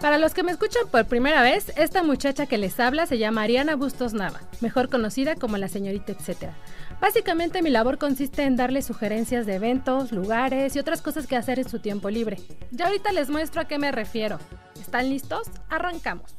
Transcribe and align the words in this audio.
Para 0.00 0.18
los 0.18 0.34
que 0.34 0.42
me 0.42 0.52
escuchan 0.52 0.88
por 0.90 1.06
primera 1.06 1.42
vez, 1.42 1.72
esta 1.76 2.02
muchacha 2.02 2.46
que 2.46 2.58
les 2.58 2.78
habla 2.78 3.06
se 3.06 3.18
llama 3.18 3.42
Ariana 3.42 3.76
Bustos 3.76 4.14
Nava, 4.14 4.40
mejor 4.60 4.88
conocida 4.88 5.34
como 5.34 5.56
la 5.56 5.68
señorita 5.68 6.12
etcétera. 6.12 6.54
Básicamente 7.00 7.62
mi 7.62 7.70
labor 7.70 7.98
consiste 7.98 8.44
en 8.44 8.56
darle 8.56 8.82
sugerencias 8.82 9.46
de 9.46 9.54
eventos, 9.54 10.12
lugares 10.12 10.74
y 10.76 10.78
otras 10.78 11.02
cosas 11.02 11.26
que 11.26 11.36
hacer 11.36 11.58
en 11.58 11.68
su 11.68 11.78
tiempo 11.78 12.08
libre. 12.10 12.38
Ya 12.70 12.86
ahorita 12.86 13.12
les 13.12 13.28
muestro 13.28 13.60
a 13.60 13.66
qué 13.66 13.78
me 13.78 13.92
refiero. 13.92 14.38
¿Están 14.80 15.10
listos? 15.10 15.48
Arrancamos. 15.68 16.36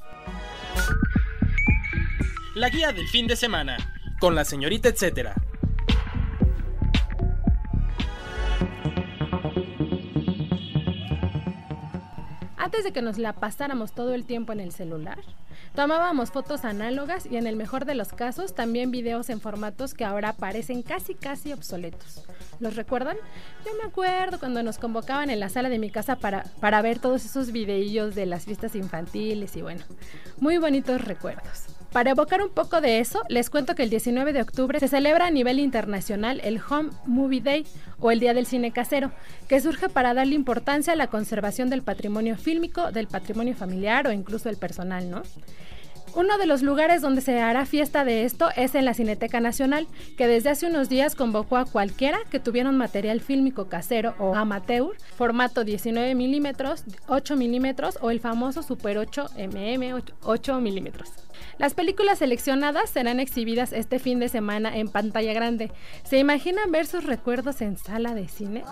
La 2.56 2.70
guía 2.70 2.92
del 2.92 3.08
fin 3.08 3.28
de 3.28 3.36
semana, 3.36 3.78
con 4.20 4.34
la 4.34 4.46
señorita 4.46 4.90
etcétera. 4.90 5.36
Antes 12.68 12.84
de 12.84 12.92
que 12.92 13.02
nos 13.02 13.18
la 13.18 13.32
pasáramos 13.32 13.94
todo 13.94 14.14
el 14.14 14.26
tiempo 14.26 14.52
en 14.52 14.60
el 14.60 14.74
celular, 14.74 15.20
tomábamos 15.74 16.32
fotos 16.32 16.66
análogas 16.66 17.26
y 17.26 17.38
en 17.38 17.48
el 17.48 17.56
mejor 17.56 17.86
de 17.86 17.96
los 17.96 18.10
casos 18.10 18.54
también 18.56 18.92
videos 18.92 19.30
en 19.30 19.40
formatos 19.40 19.94
que 19.94 20.04
ahora 20.04 20.34
parecen 20.34 20.84
casi 20.84 21.16
casi 21.16 21.54
obsoletos. 21.54 22.26
¿Los 22.60 22.76
recuerdan? 22.76 23.16
Yo 23.66 23.72
me 23.82 23.88
acuerdo 23.88 24.38
cuando 24.38 24.64
nos 24.64 24.80
convocaban 24.80 25.30
en 25.30 25.40
la 25.40 25.48
sala 25.48 25.70
de 25.70 25.80
mi 25.80 25.90
casa 25.90 26.18
para, 26.18 26.44
para 26.60 26.82
ver 26.82 27.00
todos 27.00 27.24
esos 27.24 27.54
videillos 27.54 28.16
de 28.16 28.26
las 28.26 28.44
fiestas 28.44 28.76
infantiles 28.76 29.56
y 29.56 29.62
bueno, 29.62 29.86
muy 30.42 30.58
bonitos 30.58 31.00
recuerdos. 31.00 31.77
Para 31.92 32.12
evocar 32.12 32.42
un 32.42 32.50
poco 32.50 32.82
de 32.82 33.00
eso, 33.00 33.24
les 33.30 33.50
cuento 33.50 33.74
que 33.74 33.84
el 33.84 33.90
19 33.90 34.34
de 34.34 34.42
octubre 34.42 34.80
se 34.80 34.88
celebra 34.88 35.28
a 35.28 35.32
nivel 35.32 35.60
internacional 35.60 36.42
el 36.44 36.60
Home 36.70 36.90
Movie 37.06 37.42
Day 37.42 37.66
o 38.00 38.12
el 38.12 38.20
Día 38.20 38.34
del 38.34 38.46
Cine 38.46 38.72
Casero, 38.72 39.12
que 39.48 39.62
surge 39.62 39.90
para 39.90 40.14
darle 40.14 40.36
importancia 40.36 40.94
a 40.94 40.98
la 40.98 41.08
conservación 41.08 41.70
del 41.70 41.82
patrimonio 41.82 42.38
fílmico, 42.38 42.92
del 42.92 43.08
patrimonio 43.08 43.56
familiar 43.56 44.06
o 44.06 44.12
incluso 44.12 44.50
el 44.50 44.58
personal, 44.58 45.10
¿no? 45.10 45.24
Uno 46.16 46.38
de 46.38 46.48
los 46.48 46.64
lugares 46.64 47.02
donde 47.02 47.22
se 47.22 47.40
hará 47.40 47.66
fiesta 47.66 48.04
de 48.04 48.24
esto 48.26 48.50
es 48.56 48.74
en 48.76 48.86
la 48.86 48.96
Cineteca 48.96 49.40
Nacional, 49.40 49.88
que 50.18 50.28
desde 50.28 50.50
hace 50.50 50.66
unos 50.66 50.90
días 50.90 51.16
convocó 51.16 51.58
a 51.58 51.66
cualquiera 51.66 52.18
que 52.32 52.40
tuviera 52.40 52.70
un 52.70 52.78
material 52.78 53.22
fílmico 53.22 53.70
casero 53.70 54.16
o 54.18 54.34
amateur, 54.34 54.98
formato 55.16 55.64
19 55.64 56.16
milímetros, 56.16 56.86
8 57.08 57.36
milímetros 57.36 58.00
o 58.02 58.10
el 58.10 58.20
famoso 58.20 58.64
Super 58.64 58.98
8 58.98 59.30
mm 59.38 60.02
8 60.24 60.60
milímetros. 60.60 61.27
Las 61.58 61.74
películas 61.74 62.20
seleccionadas 62.20 62.90
serán 62.90 63.20
exhibidas 63.20 63.74
este 63.74 64.00
fin 64.00 64.20
de 64.20 64.30
semana 64.30 64.78
en 64.78 64.90
pantalla 64.90 65.34
grande. 65.34 65.72
¿Se 66.04 66.20
imaginan 66.20 66.72
ver 66.72 66.86
sus 66.86 67.04
recuerdos 67.04 67.62
en 67.62 67.78
sala 67.78 68.14
de 68.14 68.28
cine? 68.28 68.64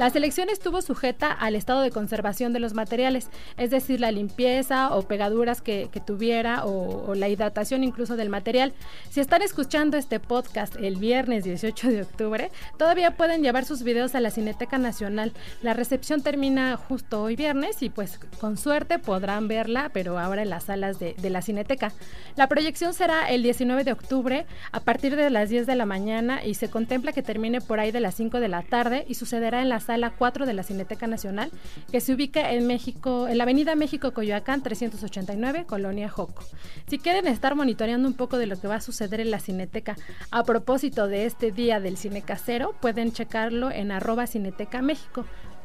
La 0.00 0.10
selección 0.10 0.48
estuvo 0.50 0.82
sujeta 0.82 1.30
al 1.30 1.54
estado 1.54 1.80
de 1.80 1.92
conservación 1.92 2.52
de 2.52 2.58
los 2.58 2.74
materiales, 2.74 3.28
es 3.56 3.70
decir, 3.70 4.00
la 4.00 4.10
limpieza 4.10 4.92
o 4.92 5.02
pegaduras 5.02 5.62
que, 5.62 5.88
tuviera 6.04 6.66
o, 6.66 7.14
la 7.14 7.28
hidratación 7.28 7.84
incluso 7.84 8.16
del 8.16 8.28
material. 8.28 8.72
Si 9.10 9.20
están 9.20 9.42
escuchando 9.42 9.96
este 9.96 10.18
podcast 10.18 10.74
el 10.76 10.96
viernes 10.96 11.44
18 11.44 11.90
de 11.90 12.02
octubre, 12.02 12.50
todavía 12.76 13.12
pueden 13.12 13.42
llevar 13.42 13.64
sus 13.64 13.84
videos 13.84 14.16
a 14.16 14.20
la 14.20 14.32
Cineteca 14.32 14.78
Nacional. 14.78 15.32
La 15.62 15.74
recepción 15.74 16.22
termina 16.22 16.76
justo 16.76 17.22
hoy 17.22 17.36
viernes 17.36 17.80
y 17.80 17.88
pues 17.88 18.18
con 18.40 18.56
suerte 18.56 18.98
podrán 18.98 19.46
verla, 19.46 19.90
pero 19.94 20.18
ahora 20.18 20.42
en 20.42 20.50
las 20.50 20.64
salas 20.64 20.98
de, 20.98 21.14
de 21.14 21.30
la 21.30 21.40
Cineteca. 21.40 21.92
La 22.34 22.48
proyección 22.48 22.94
será 22.94 23.30
el 23.30 23.44
19 23.44 23.84
de 23.84 23.92
octubre 23.92 24.46
a 24.72 24.80
partir 24.80 25.14
de 25.14 25.30
las 25.30 25.50
10 25.50 25.68
de 25.68 25.76
la 25.76 25.86
mañana 25.86 26.44
y 26.44 26.54
se 26.54 26.68
contempla 26.68 27.12
que 27.12 27.22
termine 27.22 27.60
por 27.60 27.78
ahí 27.78 27.92
de 27.92 28.00
las 28.00 28.16
5 28.16 28.40
de 28.40 28.48
la 28.48 28.62
tarde 28.62 29.04
y 29.08 29.14
sucederá 29.14 29.62
en 29.62 29.68
la 29.68 29.83
sala 29.84 30.14
4 30.16 30.46
de 30.46 30.52
la 30.54 30.62
Cineteca 30.62 31.06
Nacional, 31.06 31.50
que 31.90 32.00
se 32.00 32.14
ubica 32.14 32.52
en 32.52 32.66
México, 32.66 33.28
en 33.28 33.38
la 33.38 33.44
Avenida 33.44 33.74
México 33.74 34.12
Coyoacán 34.12 34.62
389, 34.62 35.66
Colonia 35.66 36.08
Joco. 36.08 36.42
Si 36.88 36.98
quieren 36.98 37.26
estar 37.26 37.54
monitoreando 37.54 38.08
un 38.08 38.14
poco 38.14 38.38
de 38.38 38.46
lo 38.46 38.58
que 38.60 38.68
va 38.68 38.76
a 38.76 38.80
suceder 38.80 39.20
en 39.20 39.30
la 39.30 39.38
Cineteca 39.38 39.96
a 40.30 40.42
propósito 40.44 41.06
de 41.06 41.26
este 41.26 41.52
día 41.52 41.80
del 41.80 41.96
cine 41.96 42.22
casero, 42.22 42.74
pueden 42.80 43.12
checarlo 43.12 43.70
en 43.70 43.92
arroba 43.92 44.26
Cineteca 44.26 44.82
México. 44.82 45.24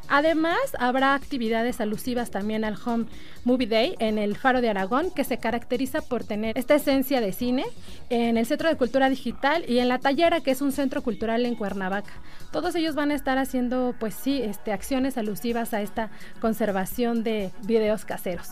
Además, 0.09 0.58
habrá 0.80 1.14
actividades 1.14 1.80
alusivas 1.80 2.31
también 2.31 2.66
al 2.66 2.78
Home 2.84 3.06
Movie 3.44 3.68
Day 3.68 3.96
en 4.00 4.18
el 4.18 4.36
Faro 4.36 4.59
de 4.59 4.70
Aragón, 4.70 5.12
que 5.12 5.24
se 5.24 5.38
caracteriza 5.38 6.02
por 6.02 6.24
tener 6.24 6.58
esta 6.58 6.75
esencia 6.75 7.22
de 7.22 7.31
cine 7.31 7.66
en 8.09 8.38
el 8.38 8.46
Centro 8.48 8.69
de 8.69 8.75
Cultura 8.75 9.09
Digital 9.09 9.64
y 9.68 9.80
en 9.80 9.88
La 9.88 10.00
Tallera, 10.00 10.42
que 10.42 10.52
es 10.52 10.62
un 10.62 10.72
centro 10.72 11.03
cultural 11.03 11.46
en 11.46 11.56
Cuernavaca. 11.56 12.12
Todos 12.52 12.74
ellos 12.75 12.96
van 12.96 13.12
a 13.12 13.16
estar 13.16 13.38
haciendo, 13.38 13.96
pues 14.00 14.16
sí, 14.16 14.42
este, 14.42 14.74
acciones 14.74 15.18
alusivas 15.18 15.74
a 15.75 15.81
esta 15.81 16.09
conservación 16.42 17.24
de 17.24 17.52
videos 17.62 18.06
caseros. 18.06 18.50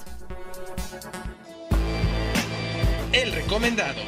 El 3.14 3.32
recomendado. 3.32 4.00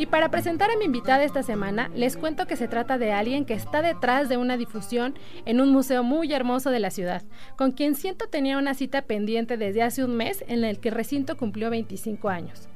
Y 0.00 0.06
para 0.06 0.30
presentar 0.30 0.70
a 0.70 0.78
mi 0.78 0.86
invitada 0.86 1.24
esta 1.24 1.42
semana, 1.42 1.90
les 1.94 2.16
cuento 2.16 2.46
que 2.46 2.56
se 2.56 2.68
trata 2.68 2.96
de 2.96 3.12
alguien 3.12 3.44
que 3.44 3.52
está 3.52 3.82
detrás 3.82 4.30
de 4.30 4.38
una 4.38 4.56
difusión 4.56 5.12
en 5.44 5.60
un 5.60 5.68
museo 5.68 6.02
muy 6.02 6.32
hermoso 6.32 6.70
de 6.70 6.80
la 6.80 6.90
ciudad, 6.90 7.22
con 7.54 7.72
quien 7.72 7.94
siento 7.94 8.26
tenía 8.26 8.56
una 8.56 8.72
cita 8.72 9.02
pendiente 9.02 9.58
desde 9.58 9.82
hace 9.82 10.02
un 10.02 10.16
mes 10.16 10.42
en 10.48 10.64
el 10.64 10.80
que 10.80 10.88
el 10.88 10.94
recinto 10.94 11.36
cumplió 11.36 11.68
25 11.68 12.30
años. 12.30 12.66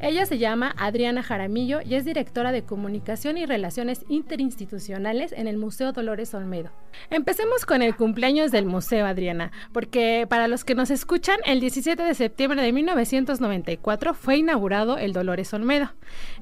Ella 0.00 0.26
se 0.26 0.38
llama 0.38 0.74
Adriana 0.78 1.24
Jaramillo 1.24 1.80
y 1.84 1.96
es 1.96 2.04
directora 2.04 2.52
de 2.52 2.62
Comunicación 2.62 3.36
y 3.36 3.46
Relaciones 3.46 4.04
Interinstitucionales 4.08 5.32
en 5.32 5.48
el 5.48 5.58
Museo 5.58 5.92
Dolores 5.92 6.34
Olmedo. 6.34 6.70
Empecemos 7.10 7.66
con 7.66 7.82
el 7.82 7.96
cumpleaños 7.96 8.52
del 8.52 8.64
museo, 8.64 9.06
Adriana, 9.06 9.50
porque 9.72 10.26
para 10.30 10.46
los 10.46 10.64
que 10.64 10.76
nos 10.76 10.92
escuchan, 10.92 11.40
el 11.44 11.58
17 11.58 12.00
de 12.00 12.14
septiembre 12.14 12.62
de 12.62 12.72
1994 12.72 14.14
fue 14.14 14.36
inaugurado 14.36 14.98
el 14.98 15.12
Dolores 15.12 15.52
Olmedo. 15.52 15.90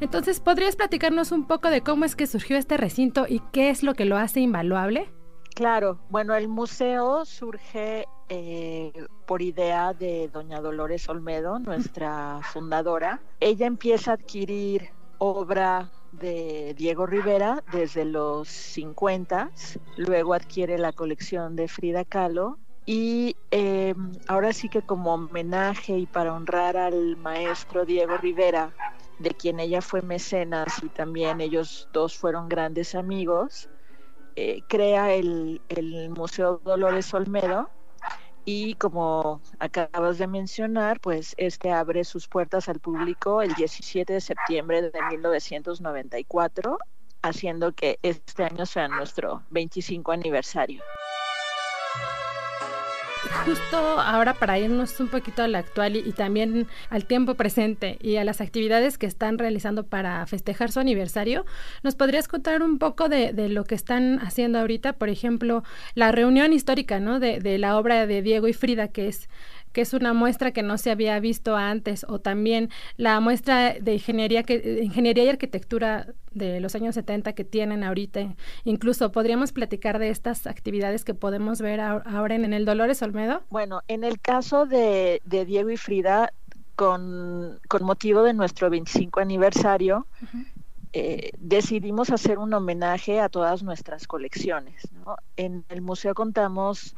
Entonces, 0.01 0.41
¿podrías 0.41 0.77
platicarnos 0.77 1.33
un 1.33 1.47
poco 1.47 1.71
de 1.71 1.81
cómo 1.81 2.05
es 2.05 2.15
que 2.15 2.27
surgió 2.27 2.59
este 2.59 2.77
recinto 2.77 3.25
y 3.27 3.41
qué 3.53 3.71
es 3.71 3.83
lo 3.83 3.95
que 3.95 4.05
lo 4.05 4.19
hace 4.19 4.41
invaluable? 4.41 5.09
Claro, 5.55 5.99
bueno, 6.11 6.35
el 6.35 6.49
museo 6.49 7.25
surge 7.25 8.05
eh, 8.29 8.93
por 9.27 9.43
idea 9.43 9.93
de 9.93 10.29
doña 10.29 10.61
Dolores 10.61 11.09
Olmedo, 11.09 11.59
nuestra 11.59 12.41
fundadora. 12.43 13.21
Ella 13.41 13.67
empieza 13.67 14.13
a 14.13 14.15
adquirir 14.15 14.91
obra 15.19 15.91
de 16.13 16.75
Diego 16.77 17.07
Rivera 17.07 17.63
desde 17.73 18.05
los 18.05 18.49
50, 18.49 19.51
luego 19.97 20.35
adquiere 20.35 20.79
la 20.79 20.93
colección 20.93 21.57
de 21.57 21.69
Frida 21.69 22.05
Kahlo 22.05 22.59
y 22.87 23.37
em, 23.51 24.13
ahora 24.29 24.53
sí 24.53 24.69
que 24.69 24.83
como 24.83 25.15
homenaje 25.15 25.99
y 25.99 26.07
para 26.07 26.33
honrar 26.33 26.77
al 26.77 27.17
maestro 27.17 27.85
Diego 27.85 28.17
Rivera, 28.17 28.73
de 29.19 29.31
quien 29.31 29.61
ella 29.61 29.83
fue 29.83 30.03
mecenas 30.03 30.83
y 30.83 30.89
también 30.89 31.41
ellos 31.41 31.89
dos 31.93 32.17
fueron 32.17 32.49
grandes 32.49 32.95
amigos, 32.95 33.69
eh, 34.37 34.63
crea 34.69 35.15
el, 35.15 35.61
el, 35.69 36.11
Museo 36.11 36.61
Dolores 36.63 37.13
Olmedo 37.15 37.71
y 38.47 38.75
como 38.77 39.43
acabas 39.59 40.19
de 40.19 40.29
mencionar, 40.29 41.01
pues 41.01 41.35
este 41.37 41.73
abre 41.73 42.05
sus 42.05 42.29
puertas 42.29 42.69
al 42.69 42.79
público 42.79 43.43
el 43.43 43.53
17 43.55 44.13
de 44.13 44.21
septiembre 44.21 44.83
de 44.83 45.03
1994, 45.11 46.79
haciendo 47.23 47.73
que 47.73 47.99
este 48.03 48.45
año 48.45 48.65
sea 48.65 48.87
nuestro 48.87 49.43
25 49.51 50.13
aniversario 50.13 50.83
justo 53.45 53.77
ahora 54.01 54.35
para 54.35 54.59
irnos 54.59 54.99
un 55.01 55.09
poquito 55.09 55.43
al 55.43 55.55
actual 55.55 55.97
y, 55.97 56.13
también 56.13 56.67
al 56.91 57.05
tiempo 57.05 57.35
presente 57.35 57.99
y 58.01 58.17
a 58.17 58.25
las 58.25 58.41
actividades 58.41 58.99
que 58.99 59.07
están 59.07 59.39
realizando 59.39 59.85
para 59.85 60.27
festejar 60.27 60.73
su 60.73 60.81
aniversario, 60.81 61.45
¿nos 61.83 61.95
podrías 61.95 62.29
contar 62.29 62.63
un 62.63 62.79
poco 62.79 63.09
de, 63.09 63.33
lo 63.49 63.65
que 63.65 63.75
están 63.75 64.19
haciendo 64.21 64.59
ahorita? 64.59 64.95
Por 64.95 65.09
ejemplo, 65.09 65.63
la 65.95 66.13
reunión 66.13 66.53
histórica, 66.53 67.01
¿no? 67.01 67.21
De, 67.21 67.41
de 67.41 67.59
la 67.59 67.79
obra 67.79 68.07
de 68.07 68.23
Diego 68.23 68.49
y 68.49 68.53
Frida, 68.53 68.89
que 68.89 69.09
es 69.09 69.29
que 69.77 69.83
es 69.83 69.93
una 69.93 70.15
muestra 70.15 70.53
que 70.53 70.63
no 70.63 70.79
se 70.79 70.91
había 70.91 71.21
visto 71.21 71.55
antes, 71.55 72.07
o 72.09 72.19
también 72.19 72.71
la 72.97 73.21
muestra 73.21 73.75
de 73.75 73.93
ingeniería, 73.93 74.43
que, 74.43 74.81
ingeniería 74.83 75.25
y 75.25 75.29
arquitectura 75.29 76.15
de 76.33 76.61
los 76.61 76.75
años 76.75 76.95
70 76.95 77.35
que 77.35 77.45
tienen 77.45 77.85
ahorita. 77.85 78.35
Incluso 78.65 79.13
podríamos 79.13 79.53
platicar 79.53 79.99
de 79.99 80.09
estas 80.09 80.47
actividades 80.47 81.05
que 81.05 81.13
podemos 81.13 81.61
ver 81.61 81.81
ahora 81.81 82.37
en, 82.37 82.55
el 82.55 82.65
Dolores 82.65 83.03
Olmedo. 83.03 83.43
Bueno, 83.51 83.83
en 83.87 84.03
el 84.03 84.19
caso 84.19 84.65
de, 84.65 85.21
Diego 85.27 85.69
y 85.69 85.77
Frida, 85.77 86.33
con, 86.75 87.61
motivo 87.83 88.23
de 88.23 88.33
nuestro 88.33 88.71
25 88.71 89.21
aniversario, 89.21 90.07
eh, 90.95 91.33
decidimos 91.37 92.09
hacer 92.09 92.39
un 92.39 92.55
homenaje 92.55 93.21
a 93.21 93.29
todas 93.29 93.63
nuestras 93.63 94.07
colecciones. 94.07 94.89
En 95.37 95.67
el 95.69 95.83
museo 95.83 96.15
contamos 96.15 96.97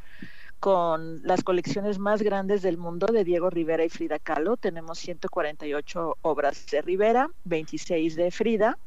con 0.60 1.22
las 1.22 1.44
colecciones 1.44 1.98
más 1.98 2.22
grandes 2.22 2.62
del 2.62 2.78
mundo 2.78 3.06
de 3.06 3.24
Diego 3.24 3.50
Rivera 3.50 3.84
y 3.84 3.88
Frida 3.88 4.18
Kahlo. 4.18 4.56
Tenemos 4.56 4.98
148 4.98 6.18
obras 6.22 6.66
de 6.66 6.82
Rivera, 6.82 7.30
26 7.44 8.16
de 8.16 8.30
Frida. 8.30 8.78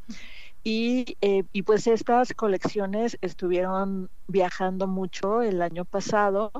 Y, 0.64 1.18
eh, 1.22 1.44
y, 1.54 1.64
pues 1.64 1.88
estas 1.88 2.34
colecciones 2.34 3.18
estuvieron 3.22 4.10
viajando 4.28 4.86
mucho 4.86 5.42
el 5.42 5.62
año 5.62 5.86
pasado, 5.86 6.52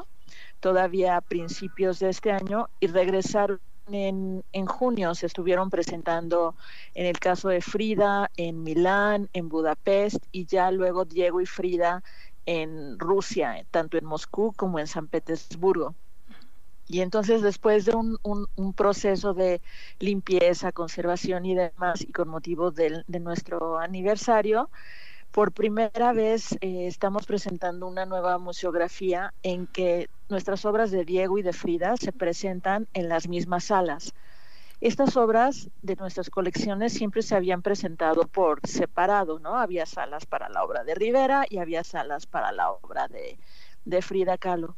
todavía 0.60 1.18
a 1.18 1.22
principios 1.22 2.00
de 2.00 2.10
este 2.10 2.32
año, 2.32 2.70
y 2.80 2.88
regresaron 2.88 3.60
en, 3.92 4.44
en, 4.54 4.66
junio. 4.66 5.14
Se 5.14 5.28
estuvieron 5.28 5.70
presentando 5.70 6.56
en 6.96 7.06
el 7.06 7.20
caso 7.20 7.50
de 7.50 7.62
Frida, 7.62 8.32
en 8.38 8.64
Milán, 8.64 9.30
en 9.34 9.50
Budapest, 9.50 10.24
y 10.32 10.46
ya 10.46 10.72
luego 10.72 11.06
Diego 11.06 11.42
y 11.42 11.46
Frida 11.46 12.02
en 12.46 13.00
Rusia, 13.00 13.66
tanto 13.72 13.98
en 13.98 14.06
Moscú 14.06 14.54
como 14.56 14.80
en 14.80 14.88
San 14.88 15.08
Petersburgo. 15.08 15.96
Y 16.88 17.00
entonces 17.00 17.42
después 17.42 17.86
de 17.86 17.96
un, 17.96 18.18
un, 18.24 18.74
proceso 18.74 19.34
de 19.34 19.62
limpieza, 20.00 20.74
conservación 20.74 21.46
y 21.46 21.56
demás, 21.56 22.02
y 22.02 22.12
con 22.12 22.28
motivo 22.28 22.72
de, 22.72 23.04
nuestro 23.08 23.80
aniversario, 23.80 24.70
por 25.32 25.54
primera 25.54 26.12
vez 26.12 26.52
eh, 26.60 26.88
estamos 26.88 27.26
presentando 27.26 27.88
una 27.88 28.06
nueva 28.06 28.38
museografía 28.40 29.34
en 29.42 29.68
que 29.68 30.10
nuestras 30.28 30.66
obras 30.66 30.92
de 30.92 31.06
Diego 31.06 31.38
y 31.38 31.44
de 31.44 31.54
Frida 31.54 31.96
se 31.96 32.12
presentan 32.12 32.88
en 32.94 33.08
las 33.08 33.30
mismas 33.30 33.66
salas. 33.66 34.14
Estas 34.82 35.16
obras 35.16 35.70
de 35.84 35.96
nuestras 35.96 36.32
colecciones 36.32 36.94
siempre 36.94 37.22
se 37.22 37.36
habían 37.36 37.62
presentado 37.62 38.24
por 38.24 38.60
separado, 38.68 39.38
¿no? 39.38 39.56
Había 39.60 39.86
salas 39.86 40.26
para 40.26 40.50
la 40.50 40.64
obra 40.64 40.84
de 40.84 40.96
Rivera 40.96 41.46
y 41.48 41.60
había 41.60 41.84
salas 41.84 42.26
para 42.26 42.52
la 42.52 42.72
obra 42.72 43.08
de, 43.08 43.38
Frida 44.02 44.40
Kahlo. 44.40 44.76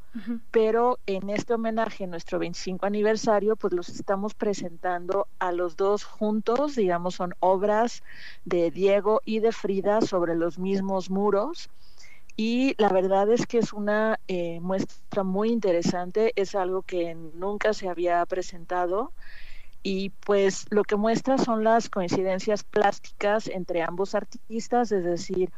Pero 0.51 0.99
en 1.05 1.29
este 1.29 1.53
homenaje, 1.53 2.05
nuestro 2.05 2.37
25 2.37 2.85
aniversario, 2.85 3.55
pues 3.55 3.71
los 3.71 3.87
estamos 3.87 4.33
presentando 4.33 5.27
a 5.39 5.53
los 5.53 5.77
dos 5.77 6.03
juntos, 6.03 6.75
digamos, 6.75 7.15
son 7.15 7.33
obras 7.39 8.03
de 8.43 8.71
Diego 8.71 9.21
y 9.23 9.39
de 9.39 9.53
Frida 9.53 10.01
sobre 10.01 10.35
los 10.35 10.59
mismos 10.59 11.09
muros. 11.09 11.69
Y 12.35 12.75
la 12.77 12.89
verdad 12.89 13.31
es 13.31 13.45
que 13.45 13.59
es 13.59 13.71
una 13.71 14.19
eh, 14.27 14.59
muestra 14.59 15.23
muy 15.23 15.49
interesante, 15.49 16.33
es 16.35 16.55
algo 16.55 16.81
que 16.81 17.15
nunca 17.15 17.73
se 17.73 17.87
había 17.87 18.25
presentado 18.25 19.13
y 19.83 20.11
pues 20.25 20.65
lo 20.69 20.83
que 20.83 20.95
muestra 20.95 21.37
son 21.37 21.63
las 21.63 21.89
coincidencias 21.89 22.63
plásticas 22.63 23.47
entre 23.47 23.83
ambos 23.83 24.15
artistas, 24.15 24.91
es 24.93 25.03
decir, 25.03 25.51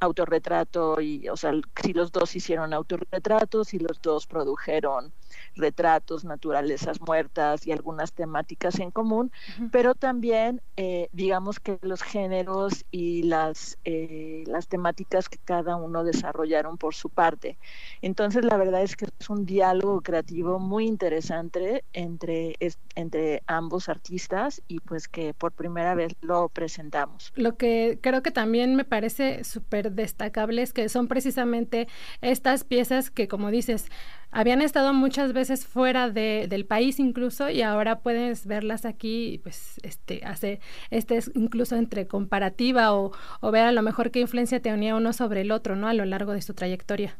autorretrato 0.00 1.00
y, 1.00 1.28
o 1.28 1.36
sea, 1.36 1.52
si 1.82 1.92
los 1.92 2.12
dos 2.12 2.34
hicieron 2.36 2.72
autorretratos, 2.72 3.68
si 3.68 3.78
los 3.78 4.00
dos 4.02 4.26
produjeron 4.26 5.12
retratos, 5.54 6.24
naturalezas 6.24 7.00
muertas 7.00 7.66
y 7.66 7.72
algunas 7.72 8.12
temáticas 8.12 8.78
en 8.78 8.90
común, 8.90 9.32
pero 9.72 9.94
también 9.94 10.60
eh, 10.76 11.08
digamos 11.12 11.60
que 11.60 11.78
los 11.82 12.02
géneros 12.02 12.84
y 12.90 13.22
las, 13.22 13.78
eh, 13.84 14.44
las 14.46 14.68
temáticas 14.68 15.28
que 15.28 15.38
cada 15.38 15.76
uno 15.76 16.04
desarrollaron 16.04 16.76
por 16.78 16.94
su 16.94 17.08
parte. 17.08 17.58
Entonces 18.02 18.44
la 18.44 18.56
verdad 18.56 18.82
es 18.82 18.96
que 18.96 19.06
es 19.18 19.30
un 19.30 19.46
diálogo 19.46 20.02
creativo 20.02 20.58
muy 20.58 20.86
interesante 20.86 21.84
entre, 21.92 22.56
entre 22.94 23.42
ambos 23.46 23.88
artistas 23.88 24.62
y 24.68 24.80
pues 24.80 25.08
que 25.08 25.34
por 25.34 25.52
primera 25.52 25.94
vez 25.94 26.14
lo 26.20 26.48
presentamos. 26.48 27.32
Lo 27.34 27.56
que 27.56 27.98
creo 28.02 28.22
que 28.22 28.30
también 28.30 28.74
me 28.74 28.84
parece 28.84 29.44
súper 29.44 29.85
destacable 29.90 30.62
es 30.62 30.72
que 30.72 30.88
son 30.88 31.08
precisamente 31.08 31.88
estas 32.20 32.64
piezas 32.64 33.10
que 33.10 33.28
como 33.28 33.50
dices, 33.50 33.86
habían 34.30 34.62
estado 34.62 34.92
muchas 34.92 35.32
veces 35.32 35.66
fuera 35.66 36.10
de, 36.10 36.46
del 36.48 36.66
país 36.66 36.98
incluso 37.00 37.48
y 37.50 37.62
ahora 37.62 38.00
puedes 38.00 38.46
verlas 38.46 38.84
aquí 38.84 39.40
pues 39.42 39.80
este 39.82 40.22
hace 40.24 40.60
este 40.90 41.16
es 41.16 41.30
incluso 41.34 41.76
entre 41.76 42.06
comparativa 42.06 42.94
o, 42.94 43.12
o 43.40 43.50
ver 43.50 43.64
a 43.64 43.72
lo 43.72 43.82
mejor 43.82 44.10
qué 44.10 44.20
influencia 44.20 44.60
tenía 44.60 44.94
uno 44.94 45.12
sobre 45.12 45.42
el 45.42 45.52
otro 45.52 45.76
no 45.76 45.88
a 45.88 45.94
lo 45.94 46.04
largo 46.04 46.32
de 46.32 46.42
su 46.42 46.54
trayectoria. 46.54 47.18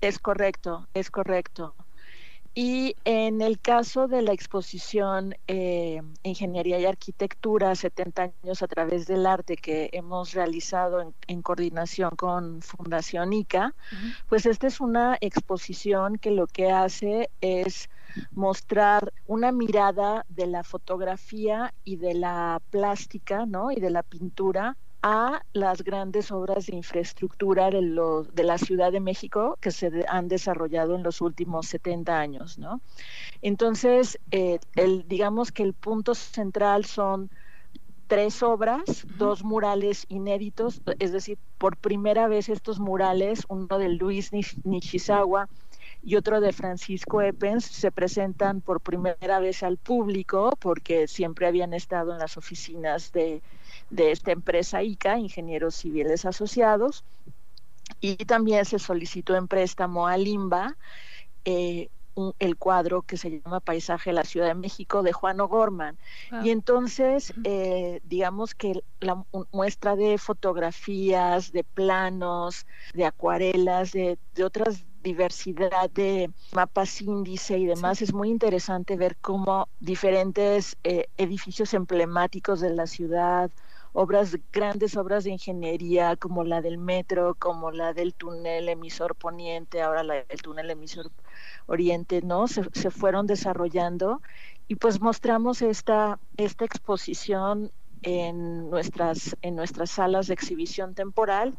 Es 0.00 0.18
correcto 0.18 0.88
es 0.94 1.10
correcto 1.10 1.74
y 2.58 2.96
en 3.04 3.42
el 3.42 3.60
caso 3.60 4.08
de 4.08 4.22
la 4.22 4.32
exposición 4.32 5.34
eh, 5.46 6.00
Ingeniería 6.22 6.78
y 6.78 6.86
Arquitectura, 6.86 7.74
70 7.74 8.32
años 8.42 8.62
a 8.62 8.66
través 8.66 9.06
del 9.06 9.26
arte 9.26 9.58
que 9.58 9.90
hemos 9.92 10.32
realizado 10.32 11.12
en, 11.26 11.42
coordinación 11.42 12.16
con 12.16 12.62
Fundación 12.62 13.34
ICA, 13.34 13.74
pues 14.30 14.46
esta 14.46 14.68
es 14.68 14.80
una 14.80 15.18
exposición 15.20 16.16
que 16.16 16.30
lo 16.30 16.46
que 16.46 16.70
hace 16.70 17.28
es 17.42 17.90
mostrar 18.32 19.12
una 19.26 19.52
mirada 19.52 20.24
de 20.30 20.46
la 20.46 20.64
fotografía 20.64 21.74
y 21.84 21.96
de 21.96 22.14
la 22.14 22.62
plástica, 22.70 23.44
¿no? 23.44 23.70
Y 23.70 23.80
de 23.80 23.90
la 23.90 24.02
pintura 24.02 24.78
a 25.02 25.42
las 25.52 25.82
grandes 25.82 26.30
obras 26.32 26.66
de 26.66 26.76
infraestructura 26.76 27.70
de, 27.70 27.80
de, 28.32 28.44
la 28.44 28.58
Ciudad 28.58 28.90
de 28.90 29.00
México 29.00 29.56
que 29.60 29.70
se 29.70 30.04
han 30.08 30.28
desarrollado 30.28 30.96
en 30.96 31.02
los 31.02 31.20
últimos 31.20 31.66
70 31.66 32.18
años, 32.18 32.58
¿no? 32.58 32.80
Entonces, 33.42 34.18
eh, 34.30 34.58
el, 34.74 35.06
digamos 35.06 35.52
que 35.52 35.62
el 35.62 35.74
punto 35.74 36.14
central 36.14 36.84
son 36.84 37.30
tres 38.06 38.42
obras, 38.42 39.06
dos 39.18 39.42
murales 39.44 40.06
inéditos, 40.08 40.80
es 40.98 41.12
decir, 41.12 41.38
por 41.58 41.76
primera 41.76 42.28
vez 42.28 42.48
estos 42.48 42.78
murales, 42.78 43.44
uno 43.48 43.78
de 43.78 43.88
Luis 43.88 44.30
Nishizawa 44.64 45.48
y 46.02 46.16
otro 46.16 46.40
de 46.40 46.52
Francisco 46.52 47.20
Epens, 47.20 47.64
se 47.64 47.90
presentan 47.90 48.60
por 48.60 48.80
primera 48.80 49.40
vez 49.40 49.62
al 49.62 49.76
público 49.76 50.56
porque 50.60 51.08
siempre 51.08 51.46
habían 51.46 51.74
estado 51.74 52.12
en 52.12 52.18
las 52.18 52.36
oficinas 52.36 53.10
de 53.12 53.42
de 53.90 54.10
esta 54.10 54.32
empresa 54.32 54.82
ICA, 54.82 55.18
Ingenieros 55.18 55.74
Civiles 55.74 56.24
Asociados, 56.24 57.04
y 58.00 58.16
también 58.16 58.64
se 58.64 58.78
solicitó 58.78 59.36
en 59.36 59.48
préstamo 59.48 60.06
a 60.06 60.16
Limba 60.16 60.76
eh, 61.44 61.88
el 62.38 62.56
cuadro 62.56 63.02
que 63.02 63.16
se 63.16 63.40
llama 63.40 63.60
Paisaje 63.60 64.10
de 64.10 64.14
la 64.14 64.24
Ciudad 64.24 64.46
de 64.46 64.54
México 64.54 65.02
de 65.02 65.12
Juan 65.12 65.40
O'Gorman. 65.40 65.98
Ah. 66.30 66.40
Y 66.42 66.50
entonces, 66.50 67.34
eh, 67.44 68.00
digamos 68.04 68.54
que 68.54 68.82
la 69.00 69.22
muestra 69.52 69.96
de 69.96 70.16
fotografías, 70.16 71.52
de 71.52 71.62
planos, 71.62 72.66
de 72.94 73.04
acuarelas, 73.04 73.92
de, 73.92 74.18
otras 74.42 74.84
diversidad 75.02 75.88
de 75.90 76.30
mapas 76.52 77.00
índice 77.00 77.58
y 77.58 77.66
demás, 77.66 78.02
es 78.02 78.12
muy 78.12 78.28
interesante 78.28 78.96
ver 78.96 79.16
cómo 79.20 79.68
diferentes 79.78 80.76
eh, 80.82 81.06
edificios 81.16 81.74
emblemáticos 81.74 82.60
de 82.60 82.70
la 82.70 82.88
ciudad 82.88 83.50
obras, 83.96 84.36
grandes 84.52 84.94
obras 84.96 85.24
de 85.24 85.30
ingeniería 85.30 86.16
como 86.16 86.44
la 86.44 86.60
del 86.60 86.76
metro, 86.76 87.34
como 87.34 87.70
la 87.70 87.94
del 87.94 88.12
túnel 88.12 88.68
emisor 88.68 89.14
poniente, 89.14 89.80
ahora 89.80 90.02
la 90.02 90.14
del 90.22 90.42
túnel 90.42 90.70
emisor 90.70 91.10
oriente, 91.64 92.20
¿no? 92.20 92.46
Se, 92.46 92.62
se 92.74 92.90
fueron 92.90 93.26
desarrollando 93.26 94.20
y 94.68 94.74
pues 94.74 95.00
mostramos 95.00 95.62
esta, 95.62 96.18
esta 96.36 96.66
exposición 96.66 97.72
en 98.02 98.68
nuestras, 98.68 99.34
en 99.40 99.56
nuestras 99.56 99.90
salas 99.90 100.26
de 100.26 100.34
exhibición 100.34 100.94
temporal 100.94 101.56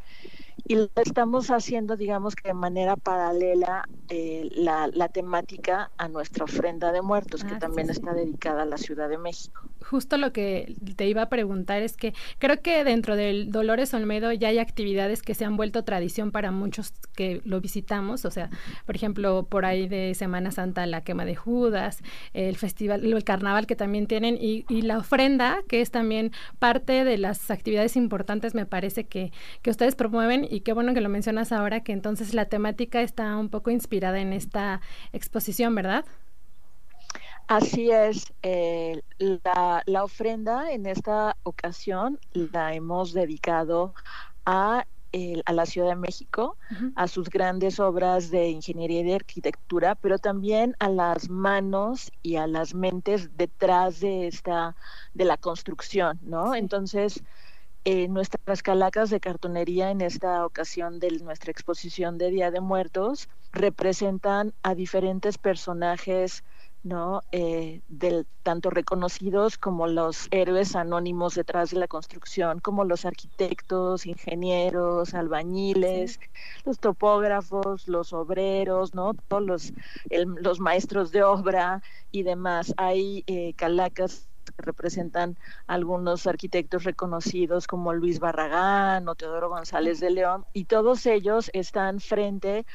y 0.63 0.75
lo 0.75 0.89
estamos 0.96 1.50
haciendo, 1.50 1.98
digamos 1.98 2.36
que 2.36 2.50
de 2.50 2.53
manera 2.53 2.98
paralela, 2.98 3.88
eh, 4.10 4.48
la, 4.53 4.88
la, 4.88 5.08
temática 5.08 5.91
a 5.98 6.08
nuestra 6.08 6.44
ofrenda 6.44 6.91
de 6.91 7.01
muertos, 7.01 7.44
que 7.44 7.56
ah, 7.56 7.60
también 7.60 7.89
está 7.89 8.13
dedicada 8.13 8.62
a 8.62 8.65
la 8.65 8.77
Ciudad 8.77 9.10
de 9.10 9.17
México. 9.17 9.62
Justo 9.89 10.17
lo 10.17 10.34
que 10.34 10.75
te 10.96 11.08
iba 11.08 11.22
a 11.22 11.29
preguntar 11.29 11.82
es 11.82 11.96
que 11.96 12.13
creo 12.39 12.62
que 12.62 12.84
dentro 12.84 13.15
del 13.15 13.51
Dolores 13.51 13.94
Olmedo 13.94 14.34
ya 14.34 14.50
hay 14.50 14.60
actividades 14.60 15.22
que 15.22 15.34
se 15.34 15.46
han 15.46 15.56
vuelto 15.56 15.84
tradición 15.84 16.32
para 16.32 16.51
muchos 16.51 16.94
que 17.15 17.41
lo 17.46 17.62
visitamos, 17.62 18.25
o 18.25 18.32
sea, 18.32 18.50
por 18.86 18.96
ejemplo, 18.96 19.48
por 19.50 19.65
ahí 19.65 19.88
de 19.88 20.13
Semana 20.13 20.51
Santa 20.51 20.86
la 20.86 21.01
quema 21.01 21.24
de 21.24 21.36
Judas, 21.36 22.01
el 22.34 22.58
festival, 22.58 23.06
el 23.06 23.24
carnaval 23.24 23.65
que 23.65 23.77
también 23.77 24.08
tienen 24.08 24.38
y, 24.39 24.65
y 24.67 24.82
la 24.82 24.98
ofrenda, 24.98 25.60
que 25.70 25.79
es 25.79 25.89
también 25.89 26.32
parte 26.60 27.06
de 27.06 27.17
las 27.17 27.50
actividades 27.50 27.96
importantes, 27.96 28.56
me 28.56 28.65
parece 28.65 29.06
que, 29.06 29.32
que 29.62 29.70
ustedes 29.70 29.96
promueven 29.96 30.46
y 30.50 30.62
qué 30.62 30.74
bueno 30.74 30.94
que 30.94 31.01
lo 31.01 31.10
mencionas 31.10 31.51
ahora, 31.51 31.82
que 31.82 31.94
entonces 31.94 32.34
la 32.34 32.46
temática 32.46 33.01
está 33.01 33.38
un 33.38 33.50
poco 33.50 33.72
inspirada 33.72 34.20
en 34.20 34.34
esta 34.34 34.82
exposición, 35.13 35.75
¿verdad? 35.75 36.06
Así 37.48 37.92
es, 37.92 38.34
eh, 38.44 39.01
la, 39.20 39.82
la, 39.86 40.04
ofrenda 40.04 40.70
en 40.74 40.86
esta 40.86 41.38
ocasión 41.44 42.20
la 42.34 42.74
hemos 42.74 43.13
dedicado 43.13 43.94
a, 44.46 44.86
a 45.46 45.54
la 45.54 45.66
Ciudad 45.66 45.88
de 45.88 45.96
México, 45.96 46.58
a 46.96 47.08
sus 47.08 47.30
grandes 47.30 47.80
obras 47.80 48.32
de 48.32 48.50
ingeniería 48.50 49.00
y 49.00 49.04
de 49.06 49.16
arquitectura, 49.16 49.96
pero 49.96 50.20
también 50.20 50.75
a 50.80 50.89
las 50.89 51.30
manos 51.30 52.12
y 52.22 52.36
a 52.36 52.48
las 52.48 52.74
mentes 52.74 53.38
detrás 53.38 54.01
de 54.01 54.27
esta, 54.27 54.75
de 55.13 55.24
la 55.24 55.38
construcción, 55.38 56.20
¿no? 56.24 56.54
Entonces, 56.54 57.24
eh, 57.86 58.10
nuestras 58.10 58.62
calacas 58.62 59.10
de 59.10 59.22
cartonería 59.22 59.92
en 59.92 60.01
esta 60.01 60.46
ocasión 60.46 61.00
de 61.00 61.12
nuestra 61.20 61.51
exposición 61.51 62.18
de 62.18 62.30
Día 62.30 62.51
de 62.51 62.60
Muertos 62.60 63.30
representan 63.54 64.54
a 64.63 64.75
diferentes 64.75 65.38
personajes 65.38 66.44
¿no? 66.84 67.22
Eh, 67.31 67.81
del, 67.88 68.25
tanto 68.43 68.69
reconocidos 68.69 69.57
como 69.57 69.88
los 69.88 70.27
héroes 70.31 70.75
anónimos 70.75 71.36
detrás 71.36 71.72
de 71.72 71.79
la 71.79 71.88
construcción, 71.88 72.60
como 72.60 72.86
los 72.86 73.05
arquitectos, 73.05 74.05
ingenieros, 74.05 75.13
albañiles, 75.13 76.19
los 76.65 76.79
topógrafos, 76.79 77.88
los 77.88 78.13
obreros, 78.13 78.93
¿no? 78.93 79.13
Todos 79.27 79.43
los, 79.43 79.74
los 80.10 80.60
maestros 80.60 81.12
de 81.12 81.24
obra 81.24 81.81
y 82.12 82.24
demás. 82.24 82.74
Hay 82.77 83.24
eh, 83.27 83.53
calacas 83.55 84.26
que 84.51 84.62
representan 84.62 85.38
algunos 85.68 86.27
arquitectos 86.27 86.84
reconocidos 86.84 87.68
como 87.68 87.94
Luis 87.94 88.20
Barragán 88.20 89.08
o 89.08 89.16
Teodoro 89.16 89.50
González 89.50 90.00
de 90.00 90.12
León, 90.12 90.46
y 90.54 90.66
todos 90.66 91.06
ellos 91.06 91.50
están 91.54 92.00
frente 92.00 92.66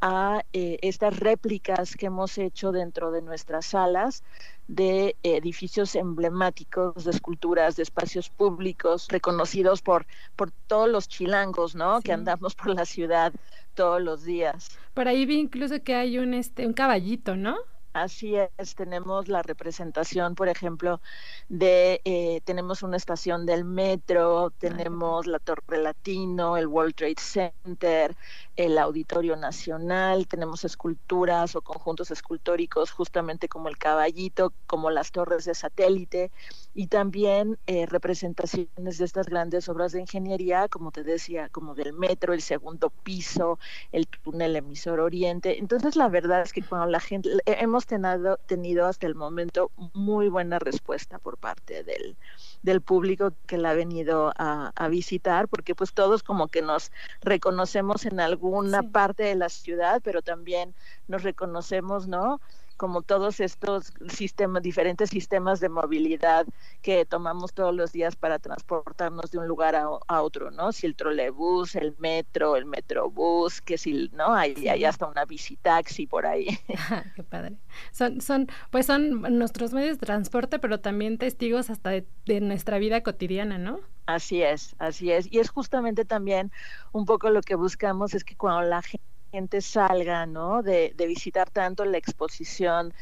a 0.00 0.42
eh, 0.52 0.78
estas 0.82 1.18
réplicas 1.18 1.94
que 1.94 2.06
hemos 2.06 2.38
hecho 2.38 2.72
dentro 2.72 3.10
de 3.10 3.20
nuestras 3.20 3.66
salas 3.66 4.22
de 4.66 5.16
edificios 5.22 5.94
emblemáticos, 5.94 7.04
de 7.04 7.10
esculturas, 7.10 7.76
de 7.76 7.82
espacios 7.82 8.28
públicos 8.30 9.08
reconocidos 9.08 9.82
por, 9.82 10.06
por 10.36 10.52
todos 10.68 10.88
los 10.88 11.08
chilangos, 11.08 11.74
¿no? 11.74 12.00
Que 12.00 12.12
andamos 12.12 12.54
por 12.54 12.68
la 12.68 12.86
ciudad 12.86 13.32
todos 13.74 14.00
los 14.00 14.24
días. 14.24 14.68
Por 14.94 15.08
ahí 15.08 15.26
vi 15.26 15.38
incluso 15.38 15.82
que 15.82 15.94
hay 15.94 16.18
un, 16.18 16.34
este, 16.34 16.66
un 16.66 16.72
caballito, 16.72 17.36
¿no? 17.36 17.56
Así 17.92 18.36
es, 18.36 18.76
tenemos 18.76 19.26
la 19.26 19.42
representación, 19.42 20.36
por 20.36 20.48
ejemplo, 20.48 21.00
de, 21.48 22.00
eh, 22.04 22.40
tenemos 22.44 22.84
una 22.84 22.96
estación 22.96 23.46
del 23.46 23.64
metro, 23.64 24.52
tenemos 24.58 25.26
la 25.26 25.40
Torre 25.40 25.78
Latino, 25.82 26.56
el 26.56 26.68
World 26.68 26.94
Trade 26.94 27.16
Center, 27.18 28.16
el 28.54 28.78
Auditorio 28.78 29.34
Nacional, 29.34 30.28
tenemos 30.28 30.64
esculturas 30.64 31.56
o 31.56 31.62
conjuntos 31.62 32.12
escultóricos 32.12 32.92
justamente 32.92 33.48
como 33.48 33.68
el 33.68 33.76
caballito, 33.76 34.54
como 34.68 34.90
las 34.90 35.10
torres 35.10 35.44
de 35.44 35.54
satélite 35.56 36.30
y 36.74 36.86
también 36.86 37.58
eh, 37.66 37.86
representaciones 37.86 38.98
de 38.98 39.04
estas 39.04 39.26
grandes 39.26 39.68
obras 39.68 39.92
de 39.92 40.00
ingeniería, 40.00 40.68
como 40.68 40.92
te 40.92 41.02
decía, 41.02 41.48
como 41.48 41.74
del 41.74 41.92
metro, 41.92 42.32
el 42.32 42.42
segundo 42.42 42.90
piso, 42.90 43.58
el 43.92 44.06
túnel 44.06 44.56
emisor 44.56 45.00
oriente. 45.00 45.58
Entonces, 45.58 45.96
la 45.96 46.08
verdad 46.08 46.42
es 46.42 46.52
que 46.52 46.62
cuando 46.62 46.86
la 46.86 47.00
gente, 47.00 47.30
hemos 47.44 47.86
tenido, 47.86 48.36
tenido 48.46 48.86
hasta 48.86 49.06
el 49.06 49.14
momento 49.14 49.70
muy 49.94 50.28
buena 50.28 50.58
respuesta 50.58 51.18
por 51.18 51.38
parte 51.38 51.82
del, 51.82 52.16
del 52.62 52.80
público 52.80 53.32
que 53.46 53.58
la 53.58 53.70
ha 53.70 53.74
venido 53.74 54.32
a, 54.36 54.72
a 54.74 54.88
visitar, 54.88 55.48
porque 55.48 55.74
pues 55.74 55.92
todos 55.92 56.22
como 56.22 56.48
que 56.48 56.62
nos 56.62 56.92
reconocemos 57.20 58.06
en 58.06 58.20
alguna 58.20 58.82
parte 58.82 59.24
de 59.24 59.34
la 59.34 59.48
ciudad, 59.48 60.00
pero 60.04 60.22
también 60.22 60.74
nos 61.08 61.22
reconocemos, 61.22 62.06
¿no? 62.06 62.40
Como 62.80 63.02
todos 63.02 63.40
estos 63.40 63.92
sistemas, 64.08 64.62
diferentes 64.62 65.10
sistemas 65.10 65.60
de 65.60 65.68
movilidad 65.68 66.46
que 66.80 67.04
tomamos 67.04 67.52
todos 67.52 67.74
los 67.74 67.92
días 67.92 68.16
para 68.16 68.38
transportarnos 68.38 69.30
de 69.30 69.36
un 69.36 69.46
lugar 69.46 69.76
a, 69.76 70.22
otro, 70.22 70.50
¿no? 70.50 70.72
Si 70.72 70.86
el 70.86 70.96
trolebús, 70.96 71.74
el 71.76 71.94
metro, 71.98 72.56
el 72.56 72.64
metrobús, 72.64 73.60
que 73.60 73.76
si, 73.76 74.08
¿no? 74.14 74.34
Hay, 74.34 74.66
hay 74.66 74.86
hasta 74.86 75.06
una 75.06 75.26
taxi 75.60 76.06
por 76.06 76.24
ahí. 76.24 76.58
Qué 77.16 77.22
padre. 77.22 77.58
Son, 77.92 78.22
son, 78.22 78.48
pues 78.70 78.86
son 78.86 79.20
nuestros 79.38 79.74
medios 79.74 79.98
de 80.00 80.06
transporte, 80.06 80.58
pero 80.58 80.80
también 80.80 81.18
testigos 81.18 81.68
hasta 81.68 81.90
de, 81.90 82.06
de 82.24 82.40
nuestra 82.40 82.78
vida 82.78 83.02
cotidiana, 83.02 83.58
¿no? 83.58 83.80
Así 84.06 84.42
es, 84.42 84.74
así 84.78 85.12
es. 85.12 85.30
Y 85.30 85.38
es 85.40 85.50
justamente 85.50 86.06
también 86.06 86.50
un 86.92 87.04
poco 87.04 87.28
lo 87.28 87.42
que 87.42 87.56
buscamos, 87.56 88.14
es 88.14 88.24
que 88.24 88.36
cuando 88.36 88.62
la 88.62 88.80
gente 88.80 89.09
gente 89.30 89.60
salga, 89.60 90.26
¿no? 90.26 90.62
De, 90.62 90.94
visitar 90.96 91.50
tanto 91.50 91.84
la 91.84 91.98
exposición 91.98 92.92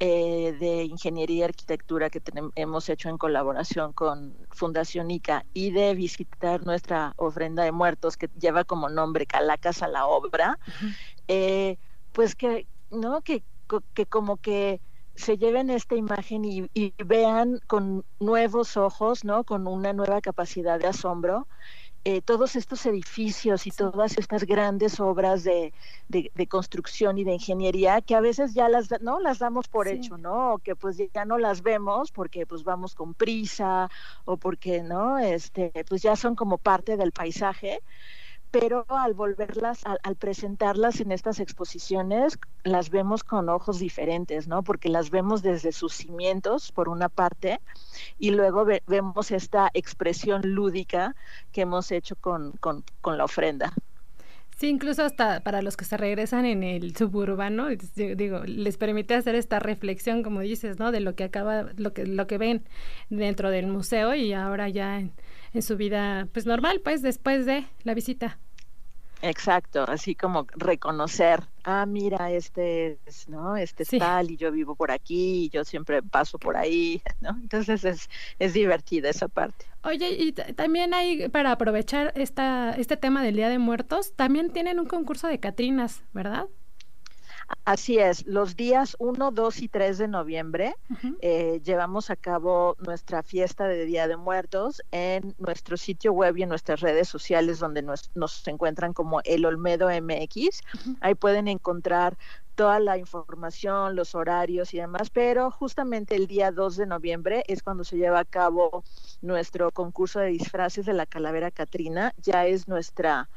eh, 0.00 0.56
de 0.60 0.84
ingeniería 0.84 1.38
y 1.38 1.42
arquitectura 1.42 2.08
que 2.10 2.22
hemos 2.54 2.88
hecho 2.88 3.08
en 3.08 3.18
colaboración 3.18 3.92
con 3.92 4.34
Fundación 4.50 5.10
ICA 5.10 5.44
y 5.54 5.70
de 5.70 5.94
visitar 5.94 6.64
nuestra 6.64 7.14
ofrenda 7.16 7.64
de 7.64 7.72
muertos 7.72 8.16
que 8.16 8.28
lleva 8.38 8.64
como 8.64 8.88
nombre 8.88 9.26
Calacas 9.26 9.82
a 9.82 9.88
la 9.88 10.06
obra, 10.06 10.58
eh, 11.26 11.78
pues 12.12 12.34
que, 12.34 12.66
¿no? 12.90 13.22
Que, 13.22 13.42
que 13.94 14.06
como 14.06 14.36
que 14.36 14.80
se 15.14 15.36
lleven 15.36 15.68
esta 15.68 15.96
imagen 15.96 16.44
y, 16.44 16.70
y, 16.74 16.94
vean 17.04 17.60
con 17.66 18.04
nuevos 18.20 18.76
ojos, 18.76 19.24
¿no? 19.24 19.42
Con 19.42 19.66
una 19.66 19.92
nueva 19.92 20.20
capacidad 20.20 20.78
de 20.78 20.86
asombro 20.86 21.48
eh, 22.10 22.22
todos 22.22 22.56
estos 22.56 22.86
edificios 22.86 23.66
y 23.66 23.70
todas 23.70 24.16
estas 24.16 24.44
grandes 24.44 24.98
obras 24.98 25.44
de, 25.44 25.74
de, 26.08 26.46
construcción 26.46 27.18
y 27.18 27.24
de 27.24 27.34
ingeniería 27.34 28.00
que 28.00 28.14
a 28.14 28.20
veces 28.22 28.54
ya 28.54 28.70
las 28.70 28.88
no 29.02 29.20
las 29.20 29.40
damos 29.40 29.68
por 29.68 29.88
hecho 29.88 30.16
no 30.16 30.54
o 30.54 30.58
que 30.58 30.74
pues 30.74 30.96
ya 30.96 31.26
no 31.26 31.36
las 31.36 31.60
vemos 31.60 32.10
porque 32.10 32.46
pues 32.46 32.64
vamos 32.64 32.94
con 32.94 33.12
prisa 33.12 33.90
o 34.24 34.38
porque 34.38 34.82
no 34.82 35.18
este 35.18 35.70
pues 35.86 36.00
ya 36.00 36.16
son 36.16 36.34
como 36.34 36.56
parte 36.56 36.96
del 36.96 37.12
paisaje 37.12 37.82
pero 38.50 38.86
al 38.88 39.14
volverlas, 39.14 39.82
al, 39.84 40.16
presentarlas 40.16 41.00
en 41.00 41.12
estas 41.12 41.40
exposiciones, 41.40 42.38
las 42.64 42.90
vemos 42.90 43.24
con 43.24 43.48
ojos 43.48 43.78
diferentes, 43.78 44.48
¿no? 44.48 44.62
Porque 44.62 44.88
las 44.88 45.10
vemos 45.10 45.42
desde 45.42 45.72
sus 45.72 45.92
cimientos, 45.92 46.72
por 46.72 46.88
una 46.88 47.08
parte, 47.08 47.60
y 48.18 48.30
luego 48.30 48.66
vemos 48.86 49.30
esta 49.30 49.70
expresión 49.74 50.42
lúdica 50.44 51.14
que 51.52 51.62
hemos 51.62 51.90
hecho 51.92 52.16
con, 52.16 52.52
con, 52.52 52.84
con 53.00 53.18
la 53.18 53.24
ofrenda. 53.24 53.72
Sí, 54.58 54.68
incluso 54.68 55.04
hasta 55.04 55.40
para 55.40 55.62
los 55.62 55.76
que 55.76 55.84
se 55.84 55.96
regresan 55.96 56.44
en 56.44 56.64
el 56.64 56.96
suburbano, 56.96 57.68
digo, 57.94 58.42
les 58.44 58.76
permite 58.76 59.14
hacer 59.14 59.36
esta 59.36 59.60
reflexión, 59.60 60.24
como 60.24 60.40
dices, 60.40 60.80
¿no? 60.80 60.90
De 60.90 60.98
lo 60.98 61.14
que 61.14 61.22
acaba, 61.22 61.66
lo 61.76 61.92
que, 61.92 62.06
lo 62.06 62.26
que 62.26 62.38
ven 62.38 62.64
dentro 63.08 63.50
del 63.50 63.68
museo 63.68 64.16
y 64.16 64.32
ahora 64.32 64.68
ya 64.68 64.98
en, 64.98 65.12
en 65.58 65.62
su 65.62 65.76
vida 65.76 66.28
pues 66.32 66.46
normal, 66.46 66.80
pues 66.82 67.02
después 67.02 67.44
de 67.44 67.66
la 67.82 67.92
visita. 67.94 68.38
Exacto, 69.20 69.82
así 69.88 70.14
como 70.14 70.46
reconocer, 70.56 71.42
ah, 71.64 71.84
mira, 71.84 72.30
este 72.30 73.00
es, 73.04 73.28
¿no? 73.28 73.56
Este 73.56 73.82
es 73.82 73.90
tal 73.90 74.30
y 74.30 74.36
yo 74.36 74.52
vivo 74.52 74.76
por 74.76 74.92
aquí 74.92 75.46
y 75.46 75.48
yo 75.48 75.64
siempre 75.64 76.00
paso 76.00 76.38
por 76.38 76.56
ahí, 76.56 77.02
¿no? 77.20 77.30
Entonces 77.30 77.84
es, 77.84 78.08
es 78.38 78.54
divertida 78.54 79.10
esa 79.10 79.26
parte. 79.26 79.66
Oye, 79.82 80.10
y 80.10 80.32
también 80.32 80.94
hay, 80.94 81.28
para 81.28 81.50
aprovechar 81.50 82.12
esta, 82.14 82.70
este 82.78 82.96
tema 82.96 83.24
del 83.24 83.34
Día 83.34 83.48
de 83.48 83.58
Muertos, 83.58 84.12
también 84.14 84.52
tienen 84.52 84.78
un 84.78 84.86
concurso 84.86 85.26
de 85.26 85.40
Catrinas, 85.40 86.04
¿verdad? 86.12 86.46
Así 87.64 87.98
es, 87.98 88.26
los 88.26 88.56
días 88.56 88.96
1, 88.98 89.30
2 89.30 89.62
y 89.62 89.68
3 89.68 89.98
de 89.98 90.08
noviembre 90.08 90.74
eh, 91.20 91.60
llevamos 91.64 92.10
a 92.10 92.16
cabo 92.16 92.76
nuestra 92.78 93.22
fiesta 93.22 93.66
de 93.66 93.84
Día 93.84 94.08
de 94.08 94.16
Muertos 94.16 94.82
en 94.90 95.34
nuestro 95.38 95.76
sitio 95.76 96.12
web 96.12 96.36
y 96.36 96.42
en 96.42 96.48
nuestras 96.50 96.80
redes 96.80 97.08
sociales 97.08 97.58
donde 97.58 97.82
nos, 97.82 98.10
encuentran 98.46 98.92
como 98.92 99.20
El 99.24 99.44
Olmedo 99.44 99.88
MX. 99.88 100.62
Ahí 101.00 101.14
pueden 101.14 101.48
encontrar 101.48 102.16
toda 102.54 102.80
la 102.80 102.98
información, 102.98 103.96
los 103.96 104.14
horarios 104.14 104.74
y 104.74 104.78
demás, 104.78 105.10
pero 105.10 105.50
justamente 105.50 106.16
el 106.16 106.26
día 106.26 106.50
2 106.50 106.76
de 106.76 106.86
noviembre 106.86 107.44
es 107.46 107.62
cuando 107.62 107.84
se 107.84 107.96
lleva 107.96 108.20
a 108.20 108.24
cabo 108.24 108.82
nuestro 109.22 109.70
concurso 109.70 110.20
de 110.20 110.28
disfraces 110.28 110.84
de 110.84 110.92
la 110.92 111.06
Calavera 111.06 111.50
Catrina, 111.50 112.12
ya 112.16 112.46
es 112.46 112.66
nuestra 112.66 113.28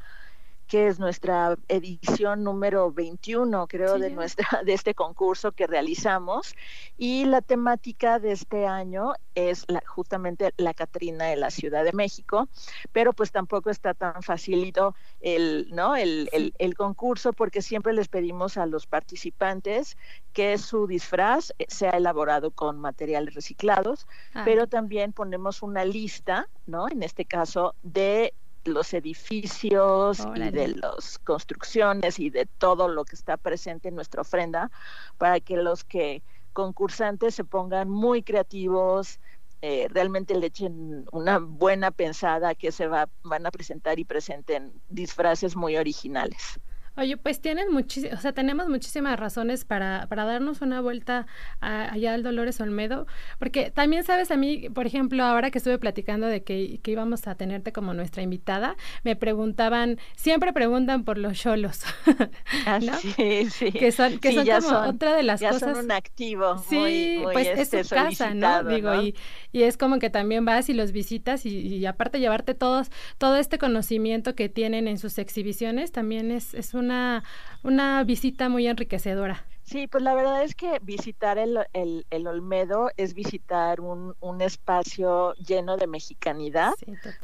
que 0.72 0.86
es 0.86 0.98
nuestra 0.98 1.58
edición 1.68 2.44
número 2.44 2.90
21, 2.90 3.66
creo, 3.66 3.98
de 3.98 4.08
nuestra 4.08 4.46
de 4.64 4.72
este 4.72 4.94
concurso 4.94 5.52
que 5.52 5.66
realizamos 5.66 6.54
y 6.96 7.26
la 7.26 7.42
temática 7.42 8.18
de 8.18 8.32
este 8.32 8.66
año 8.66 9.12
es 9.34 9.66
justamente 9.84 10.54
la 10.56 10.72
Catrina 10.72 11.26
de 11.26 11.36
la 11.36 11.50
Ciudad 11.50 11.84
de 11.84 11.92
México, 11.92 12.48
pero 12.90 13.12
pues 13.12 13.32
tampoco 13.32 13.68
está 13.68 13.92
tan 13.92 14.22
facilito 14.22 14.94
el, 15.20 15.68
¿no? 15.72 15.94
el, 15.94 16.30
el, 16.32 16.74
concurso 16.74 17.34
porque 17.34 17.60
siempre 17.60 17.92
les 17.92 18.08
pedimos 18.08 18.56
a 18.56 18.64
los 18.64 18.86
participantes 18.86 19.98
que 20.32 20.56
su 20.56 20.86
disfraz 20.86 21.52
sea 21.68 21.90
elaborado 21.90 22.50
con 22.50 22.80
materiales 22.80 23.34
reciclados, 23.34 24.06
ah. 24.32 24.40
pero 24.46 24.66
también 24.66 25.12
ponemos 25.12 25.60
una 25.60 25.84
lista, 25.84 26.48
¿no? 26.66 26.88
En 26.88 27.02
este 27.02 27.26
caso 27.26 27.74
de 27.82 28.32
los 28.64 28.94
edificios 28.94 30.26
y 30.34 30.50
de 30.50 30.68
las 30.68 31.18
construcciones 31.18 32.18
y 32.18 32.30
de 32.30 32.46
todo 32.46 32.88
lo 32.88 33.04
que 33.04 33.16
está 33.16 33.36
presente 33.36 33.88
en 33.88 33.94
nuestra 33.94 34.22
ofrenda 34.22 34.70
para 35.18 35.40
que 35.40 35.56
los 35.56 35.84
que 35.84 36.22
concursantes 36.52 37.34
se 37.34 37.44
pongan 37.44 37.88
muy 37.88 38.22
creativos, 38.22 39.20
eh, 39.62 39.86
realmente 39.90 40.34
le 40.34 40.48
echen 40.48 41.06
una 41.12 41.38
buena 41.38 41.90
pensada 41.90 42.54
que 42.54 42.72
se 42.72 42.88
va, 42.88 43.08
van 43.22 43.46
a 43.46 43.50
presentar 43.50 43.98
y 43.98 44.04
presenten 44.04 44.72
disfraces 44.88 45.56
muy 45.56 45.76
originales. 45.76 46.58
Oye, 46.96 47.16
pues 47.16 47.40
tienen 47.40 47.72
muchísimas, 47.72 48.18
o 48.18 48.22
sea, 48.22 48.32
tenemos 48.32 48.68
muchísimas 48.68 49.18
razones 49.18 49.64
para, 49.64 50.06
para 50.08 50.24
darnos 50.24 50.60
una 50.60 50.80
vuelta 50.80 51.26
allá 51.60 52.14
al 52.14 52.22
Dolores 52.22 52.60
Olmedo, 52.60 53.06
porque 53.38 53.70
también 53.70 54.04
sabes 54.04 54.30
a 54.30 54.36
mí, 54.36 54.68
por 54.68 54.86
ejemplo, 54.86 55.24
ahora 55.24 55.50
que 55.50 55.58
estuve 55.58 55.78
platicando 55.78 56.26
de 56.26 56.42
que, 56.42 56.80
que 56.82 56.90
íbamos 56.90 57.26
a 57.26 57.34
tenerte 57.34 57.72
como 57.72 57.94
nuestra 57.94 58.22
invitada, 58.22 58.76
me 59.04 59.16
preguntaban, 59.16 59.98
siempre 60.16 60.52
preguntan 60.52 61.04
por 61.04 61.18
los 61.18 61.38
cholos, 61.38 61.82
ah, 62.66 62.80
Sí, 63.00 63.48
sí. 63.50 63.72
Que 63.72 63.92
son, 63.92 64.18
que 64.18 64.32
son 64.32 64.46
como 64.46 64.78
otra 64.88 65.14
de 65.14 65.22
las 65.22 65.40
ya 65.40 65.50
cosas. 65.50 65.76
Son 65.76 65.84
un 65.86 65.92
activo. 65.92 66.58
Sí, 66.58 66.76
muy, 66.76 67.32
pues 67.32 67.48
este, 67.56 67.80
es 67.80 67.88
su 67.88 67.94
casa, 67.94 68.34
¿no? 68.34 68.64
Digo, 68.64 68.94
Y, 69.02 69.14
y 69.52 69.62
es 69.62 69.76
como 69.76 69.98
que 69.98 70.10
también 70.10 70.44
vas 70.44 70.68
y 70.68 70.74
los 70.74 70.92
visitas 70.92 71.46
y, 71.46 71.58
y, 71.58 71.86
aparte 71.86 72.20
llevarte 72.20 72.54
todos, 72.54 72.90
todo 73.18 73.36
este 73.36 73.58
conocimiento 73.58 74.34
que 74.34 74.48
tienen 74.48 74.88
en 74.88 74.98
sus 74.98 75.18
exhibiciones, 75.18 75.92
también 75.92 76.30
es, 76.30 76.54
es 76.54 76.74
un 76.74 76.81
una, 76.82 77.24
una 77.62 78.04
visita 78.04 78.48
muy 78.48 78.66
enriquecedora. 78.66 79.46
Sí, 79.64 79.86
pues 79.86 80.02
la 80.02 80.14
verdad 80.14 80.42
es 80.42 80.54
que 80.54 80.80
visitar 80.82 81.38
el, 81.38 81.58
el, 81.72 82.04
el 82.10 82.26
Olmedo 82.26 82.90
es 82.96 83.14
visitar 83.14 83.80
un, 83.80 84.14
un, 84.20 84.42
espacio 84.42 85.34
lleno 85.34 85.76
de 85.76 85.86
mexicanidad, 85.86 86.74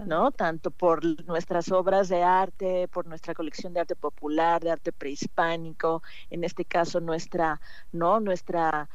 ¿no? 0.07 0.31
Tanto 0.31 0.71
por 0.71 1.05
nuestras 1.27 1.71
obras 1.73 2.09
de 2.09 2.23
arte, 2.23 2.89
por 2.89 3.07
nuestra 3.07 3.35
colección 3.35 3.75
de 3.75 3.81
arte 3.81 3.97
popular, 3.97 4.63
de 4.63 4.71
arte 4.71 4.93
prehispánico, 4.93 6.03
en 6.31 6.45
este 6.45 6.65
caso 6.65 7.01
nuestra, 7.01 7.61
¿no? 7.93 8.21
Nuestra 8.21 8.89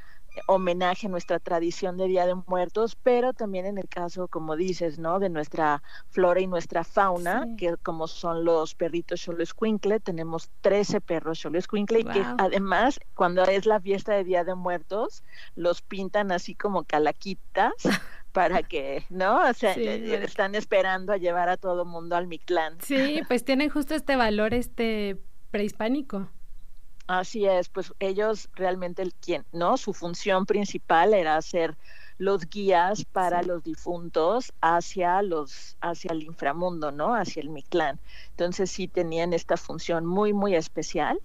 homenaje 0.48 1.08
a 1.08 1.10
nuestra 1.10 1.40
tradición 1.40 1.98
de 1.98 2.08
Día 2.08 2.25
de 2.25 2.36
Muertos, 2.36 2.96
pero 3.02 3.34
también 3.34 3.66
en 3.66 3.78
el 3.78 3.88
caso, 3.88 4.28
como 4.28 4.56
dices, 4.56 5.00
¿no? 5.00 5.20
De 5.20 5.30
nuestra 5.30 5.84
flora 6.10 6.40
y 6.40 6.48
nuestra 6.48 6.84
fauna, 6.84 7.48
que 7.58 7.75
como 7.78 8.08
son 8.08 8.44
los 8.44 8.75
perritos 8.75 9.22
Xoloscuincle, 9.22 10.00
tenemos 10.00 10.50
13 10.62 11.02
perros 11.02 11.40
Xoloscuincle 11.40 12.00
y 12.00 12.04
que 12.06 12.25
además 12.38 13.00
cuando 13.13 13.44
es 13.44 13.66
la 13.66 13.80
fiesta 13.80 14.13
de 14.13 14.24
Día 14.24 14.44
de 14.44 14.56
Muertos, 14.56 15.24
los 15.56 15.82
pintan 15.82 16.32
así 16.32 16.56
como 16.56 16.84
calaquitas 16.84 17.74
para 18.32 18.63
que, 18.63 19.06
¿no? 19.10 19.48
O 19.48 19.54
sea, 19.54 19.74
están 19.74 20.56
esperando 20.56 21.13
a 21.13 21.18
llevar 21.18 21.50
a 21.50 21.58
todo 21.58 21.86
mundo 21.86 22.16
al 22.16 22.28
Mictlán. 22.28 22.78
Sí, 22.82 23.22
pues 23.28 23.46
tienen 23.46 23.70
justo 23.70 23.96
este 23.96 24.16
valor 24.16 24.54
este 24.54 25.18
prehispánico. 25.52 26.28
Así 27.08 27.46
es, 27.46 27.68
pues 27.70 27.94
ellos 28.00 28.50
realmente 28.56 29.02
el 29.02 29.14
quien, 29.14 29.46
¿no? 29.52 29.76
Su 29.78 29.94
función 29.94 30.46
principal 30.46 31.14
era 31.14 31.42
ser 31.42 31.76
los 32.18 32.50
guías 32.50 33.04
para 33.06 33.44
los 33.44 33.64
difuntos 33.64 34.54
hacia 34.62 35.22
los 35.22 35.76
hacia 35.82 36.12
el 36.14 36.24
inframundo, 36.24 36.92
¿no? 36.92 37.14
Hacia 37.14 37.42
el 37.42 37.50
Mictlán. 37.50 38.00
Entonces 38.30 38.72
sí 38.72 38.88
tenían 38.88 39.34
esta 39.34 39.58
función 39.58 40.06
muy 40.06 40.32
muy 40.34 40.56
especial. 40.56 41.20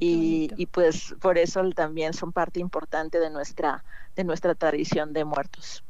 y, 0.00 0.50
y, 0.56 0.64
pues 0.66 1.14
por 1.20 1.36
eso 1.36 1.62
también 1.72 2.14
son 2.14 2.32
parte 2.32 2.58
importante 2.58 3.20
de 3.20 3.28
nuestra 3.28 3.84
de 4.16 4.24
nuestra 4.24 4.54
tradición 4.54 5.12
de 5.12 5.24
muertos. 5.26 5.84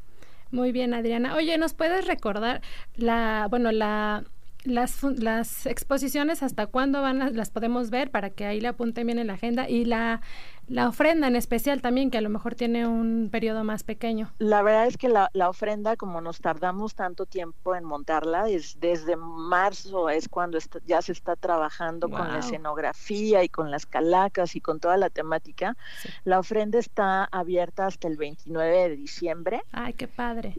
Muy 0.50 0.72
bien, 0.72 0.94
Adriana. 0.94 1.36
Oye, 1.36 1.56
¿nos 1.58 1.74
puedes 1.74 2.06
recordar 2.06 2.62
la 2.96 3.46
bueno, 3.48 3.70
la 3.70 4.24
las, 4.68 5.02
las 5.02 5.66
exposiciones, 5.66 6.42
¿hasta 6.42 6.66
cuándo 6.66 7.02
van 7.02 7.36
las 7.36 7.50
podemos 7.50 7.90
ver? 7.90 8.10
Para 8.10 8.30
que 8.30 8.46
ahí 8.46 8.60
le 8.60 8.68
apunten 8.68 9.06
bien 9.06 9.18
en 9.18 9.26
la 9.26 9.34
agenda. 9.34 9.68
Y 9.68 9.84
la, 9.84 10.20
la 10.68 10.88
ofrenda 10.88 11.26
en 11.26 11.36
especial 11.36 11.80
también, 11.80 12.10
que 12.10 12.18
a 12.18 12.20
lo 12.20 12.28
mejor 12.28 12.54
tiene 12.54 12.86
un 12.86 13.28
periodo 13.30 13.64
más 13.64 13.82
pequeño. 13.82 14.32
La 14.38 14.62
verdad 14.62 14.86
es 14.86 14.96
que 14.96 15.08
la, 15.08 15.30
la 15.32 15.48
ofrenda, 15.48 15.96
como 15.96 16.20
nos 16.20 16.40
tardamos 16.40 16.94
tanto 16.94 17.26
tiempo 17.26 17.74
en 17.74 17.84
montarla, 17.84 18.48
es 18.48 18.78
desde 18.78 19.16
marzo 19.16 20.10
es 20.10 20.28
cuando 20.28 20.58
ya 20.86 21.02
se 21.02 21.12
está 21.12 21.36
trabajando 21.36 22.08
con 22.08 22.28
la 22.28 22.38
escenografía 22.38 23.42
y 23.44 23.48
con 23.48 23.70
las 23.70 23.86
calacas 23.86 24.56
y 24.56 24.60
con 24.60 24.80
toda 24.80 24.96
la 24.96 25.10
temática. 25.10 25.76
La 26.24 26.38
ofrenda 26.38 26.78
está 26.78 27.24
abierta 27.24 27.86
hasta 27.86 28.08
el 28.08 28.16
29 28.16 28.88
de 28.90 28.96
diciembre. 28.96 29.62
Ay, 29.72 29.94
qué 29.94 30.08
padre. 30.08 30.54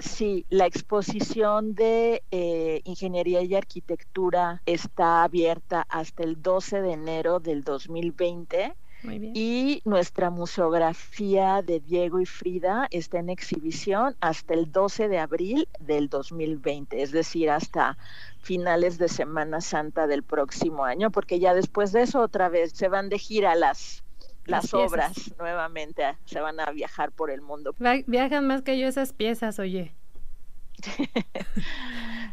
Sí, 0.00 0.46
la 0.48 0.64
exposición 0.64 1.74
de 1.74 2.22
eh, 2.30 2.80
Ingeniería 2.84 3.42
y 3.42 3.54
Arquitectura 3.54 4.62
está 4.64 5.22
abierta 5.24 5.86
hasta 5.90 6.22
el 6.22 6.40
12 6.40 6.80
de 6.80 6.92
enero 6.92 7.38
del 7.38 7.62
2020. 7.62 8.74
Muy 9.02 9.18
bien. 9.18 9.32
Y 9.34 9.82
nuestra 9.84 10.30
museografía 10.30 11.62
de 11.62 11.80
Diego 11.80 12.18
y 12.18 12.26
Frida 12.26 12.88
está 12.90 13.18
en 13.18 13.28
exhibición 13.28 14.16
hasta 14.20 14.54
el 14.54 14.72
12 14.72 15.08
de 15.08 15.18
abril 15.18 15.68
del 15.80 16.08
2020, 16.08 17.02
es 17.02 17.12
decir, 17.12 17.50
hasta 17.50 17.98
finales 18.40 18.96
de 18.96 19.08
Semana 19.08 19.60
Santa 19.60 20.06
del 20.06 20.22
próximo 20.22 20.84
año, 20.84 21.10
porque 21.10 21.38
ya 21.38 21.54
después 21.54 21.92
de 21.92 22.02
eso 22.02 22.20
otra 22.20 22.48
vez 22.48 22.72
se 22.72 22.88
van 22.88 23.10
de 23.10 23.18
gira 23.18 23.54
las 23.54 24.02
las, 24.44 24.74
obras 24.74 25.34
nuevamente 25.38 26.02
se 26.24 26.40
van 26.40 26.60
a 26.60 26.70
viajar 26.70 27.12
por 27.12 27.30
el 27.30 27.40
mundo. 27.40 27.74
Viajan 28.06 28.46
más 28.46 28.62
que 28.62 28.78
yo 28.78 28.88
esas 28.88 29.12
piezas, 29.12 29.58
oye. 29.58 29.94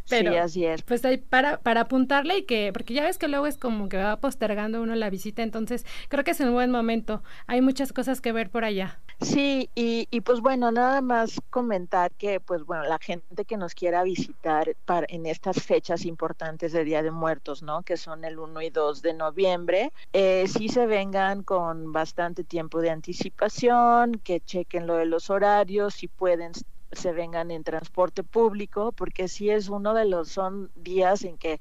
Pero, 0.09 0.31
sí, 0.31 0.37
así 0.37 0.65
es. 0.65 0.81
Pues 0.83 1.03
ahí 1.03 1.17
para, 1.17 1.59
para 1.59 1.81
apuntarle 1.81 2.37
y 2.37 2.45
que, 2.45 2.71
porque 2.71 2.93
ya 2.93 3.03
ves 3.03 3.17
que 3.17 3.27
luego 3.27 3.45
es 3.45 3.57
como 3.57 3.89
que 3.89 3.97
va 3.97 4.17
postergando 4.17 4.81
uno 4.81 4.95
la 4.95 5.09
visita, 5.09 5.43
entonces 5.43 5.85
creo 6.07 6.23
que 6.23 6.31
es 6.31 6.39
un 6.39 6.53
buen 6.53 6.71
momento. 6.71 7.23
Hay 7.45 7.61
muchas 7.61 7.91
cosas 7.91 8.21
que 8.21 8.31
ver 8.31 8.49
por 8.49 8.63
allá. 8.63 8.99
Sí, 9.19 9.71
y, 9.73 10.07
y 10.11 10.21
pues 10.21 10.41
bueno, 10.41 10.71
nada 10.71 11.01
más 11.01 11.41
comentar 11.49 12.13
que, 12.15 12.39
pues 12.39 12.63
bueno, 12.65 12.83
la 12.83 12.99
gente 12.99 13.45
que 13.45 13.57
nos 13.57 13.73
quiera 13.73 14.03
visitar 14.03 14.75
para, 14.85 15.07
en 15.09 15.25
estas 15.25 15.63
fechas 15.63 16.05
importantes 16.05 16.71
de 16.71 16.83
Día 16.83 17.01
de 17.01 17.09
Muertos, 17.09 17.63
¿no? 17.63 17.81
Que 17.81 17.97
son 17.97 18.25
el 18.25 18.37
1 18.37 18.61
y 18.61 18.69
2 18.69 19.01
de 19.01 19.13
noviembre, 19.15 19.91
eh, 20.13 20.45
sí 20.47 20.69
se 20.69 20.85
vengan 20.85 21.41
con 21.43 21.91
bastante 21.91 22.43
tiempo 22.43 22.79
de 22.79 22.91
anticipación, 22.91 24.13
que 24.23 24.39
chequen 24.39 24.85
lo 24.85 24.95
de 24.97 25.05
los 25.07 25.31
horarios, 25.31 25.95
si 25.95 26.07
pueden 26.07 26.51
se 26.91 27.11
vengan 27.11 27.51
en 27.51 27.63
transporte 27.63 28.23
público, 28.23 28.91
porque 28.93 29.27
sí 29.27 29.49
es 29.49 29.67
uno 29.67 29.93
de 29.93 30.05
los, 30.05 30.29
son 30.29 30.71
días 30.75 31.23
en 31.23 31.37
que 31.37 31.59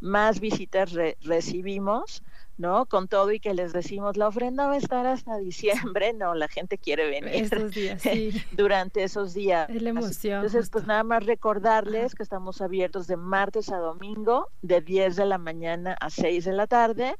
más 0.00 0.40
visitas 0.40 0.92
recibimos, 1.22 2.22
¿no? 2.58 2.86
Con 2.86 3.08
todo 3.08 3.32
y 3.32 3.40
que 3.40 3.54
les 3.54 3.72
decimos, 3.72 4.16
la 4.16 4.28
ofrenda 4.28 4.66
va 4.66 4.74
a 4.74 4.76
estar 4.76 5.06
hasta 5.06 5.38
diciembre, 5.38 6.12
no, 6.12 6.34
la 6.34 6.48
gente 6.48 6.76
quiere 6.76 7.08
venir 7.08 7.70
días, 7.70 8.02
sí. 8.02 8.32
durante 8.52 9.04
esos 9.04 9.32
días. 9.32 9.70
Es 9.70 9.80
la 9.80 9.90
emoción. 9.90 10.44
Entonces, 10.44 10.68
pues 10.70 10.86
nada 10.86 11.04
más 11.04 11.24
recordarles 11.24 12.14
que 12.14 12.22
estamos 12.22 12.60
abiertos 12.60 13.06
de 13.06 13.16
martes 13.16 13.70
a 13.70 13.78
domingo, 13.78 14.48
de 14.62 14.80
10 14.80 15.16
de 15.16 15.26
la 15.26 15.38
mañana 15.38 15.96
a 16.00 16.10
6 16.10 16.44
de 16.44 16.52
la 16.52 16.66
tarde, 16.66 17.14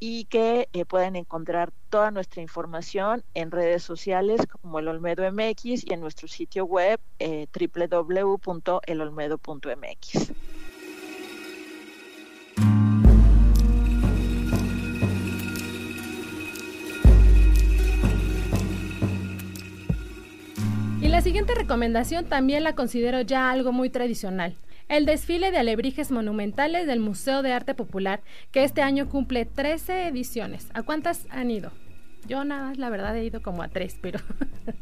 y 0.00 0.26
que 0.26 0.68
eh, 0.72 0.84
pueden 0.84 1.16
encontrar 1.16 1.72
toda 1.90 2.10
nuestra 2.10 2.40
información 2.40 3.24
en 3.34 3.50
redes 3.50 3.82
sociales 3.82 4.40
como 4.46 4.78
el 4.78 4.88
Olmedo 4.88 5.30
MX 5.30 5.84
y 5.84 5.92
en 5.92 6.00
nuestro 6.00 6.28
sitio 6.28 6.64
web 6.64 6.98
eh, 7.18 7.46
www.elolmedo.mx. 7.52 10.32
la 21.18 21.24
siguiente 21.24 21.52
recomendación 21.56 22.26
también 22.26 22.62
la 22.62 22.76
considero 22.76 23.22
ya 23.22 23.50
algo 23.50 23.72
muy 23.72 23.90
tradicional 23.90 24.54
el 24.88 25.04
desfile 25.04 25.50
de 25.50 25.58
alebrijes 25.58 26.12
monumentales 26.12 26.86
del 26.86 27.00
Museo 27.00 27.42
de 27.42 27.52
Arte 27.52 27.74
Popular, 27.74 28.20
que 28.52 28.62
este 28.62 28.82
año 28.82 29.08
cumple 29.08 29.44
13 29.44 30.06
ediciones. 30.06 30.68
¿A 30.74 30.82
cuántas 30.82 31.26
han 31.30 31.50
ido? 31.50 31.72
Yo 32.28 32.44
nada 32.44 32.66
más, 32.66 32.78
la 32.78 32.90
verdad, 32.90 33.16
he 33.16 33.24
ido 33.24 33.40
como 33.40 33.62
a 33.62 33.68
tres, 33.68 33.96
pero, 34.02 34.20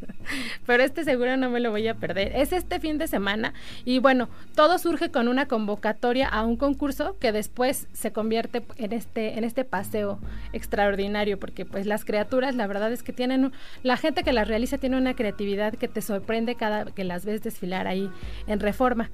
pero 0.66 0.82
este 0.82 1.04
seguro 1.04 1.37
no 1.37 1.48
me 1.48 1.61
lo 1.61 1.70
voy 1.70 1.87
a 1.87 1.94
perder. 1.94 2.32
Es 2.35 2.52
este 2.52 2.80
fin 2.80 2.98
de 2.98 3.06
semana 3.06 3.54
y 3.85 4.00
bueno, 4.00 4.28
todo 4.56 4.78
surge 4.78 5.12
con 5.12 5.28
una 5.28 5.46
convocatoria 5.46 6.28
a 6.28 6.44
un 6.44 6.56
concurso 6.56 7.16
que 7.20 7.30
después 7.30 7.87
se 7.92 8.12
convierte 8.12 8.64
en 8.78 8.92
este, 8.92 9.38
en 9.38 9.44
este 9.44 9.64
paseo 9.64 10.18
extraordinario, 10.52 11.38
porque 11.38 11.64
pues 11.64 11.87
las 11.87 12.04
criaturas, 12.04 12.56
la 12.56 12.66
verdad 12.66 12.92
es 12.92 13.04
que 13.04 13.12
tienen, 13.12 13.52
la 13.85 13.96
gente 13.96 14.24
que 14.24 14.32
las 14.32 14.48
realiza 14.48 14.78
tiene 14.78 14.96
una 14.96 15.14
creatividad 15.14 15.74
que 15.74 15.87
te 15.87 16.02
sorprende 16.02 16.56
cada 16.56 16.87
que 16.87 17.04
las 17.04 17.24
ves 17.24 17.42
desfilar 17.42 17.87
ahí 17.87 18.11
en 18.48 18.59
reforma. 18.59 19.11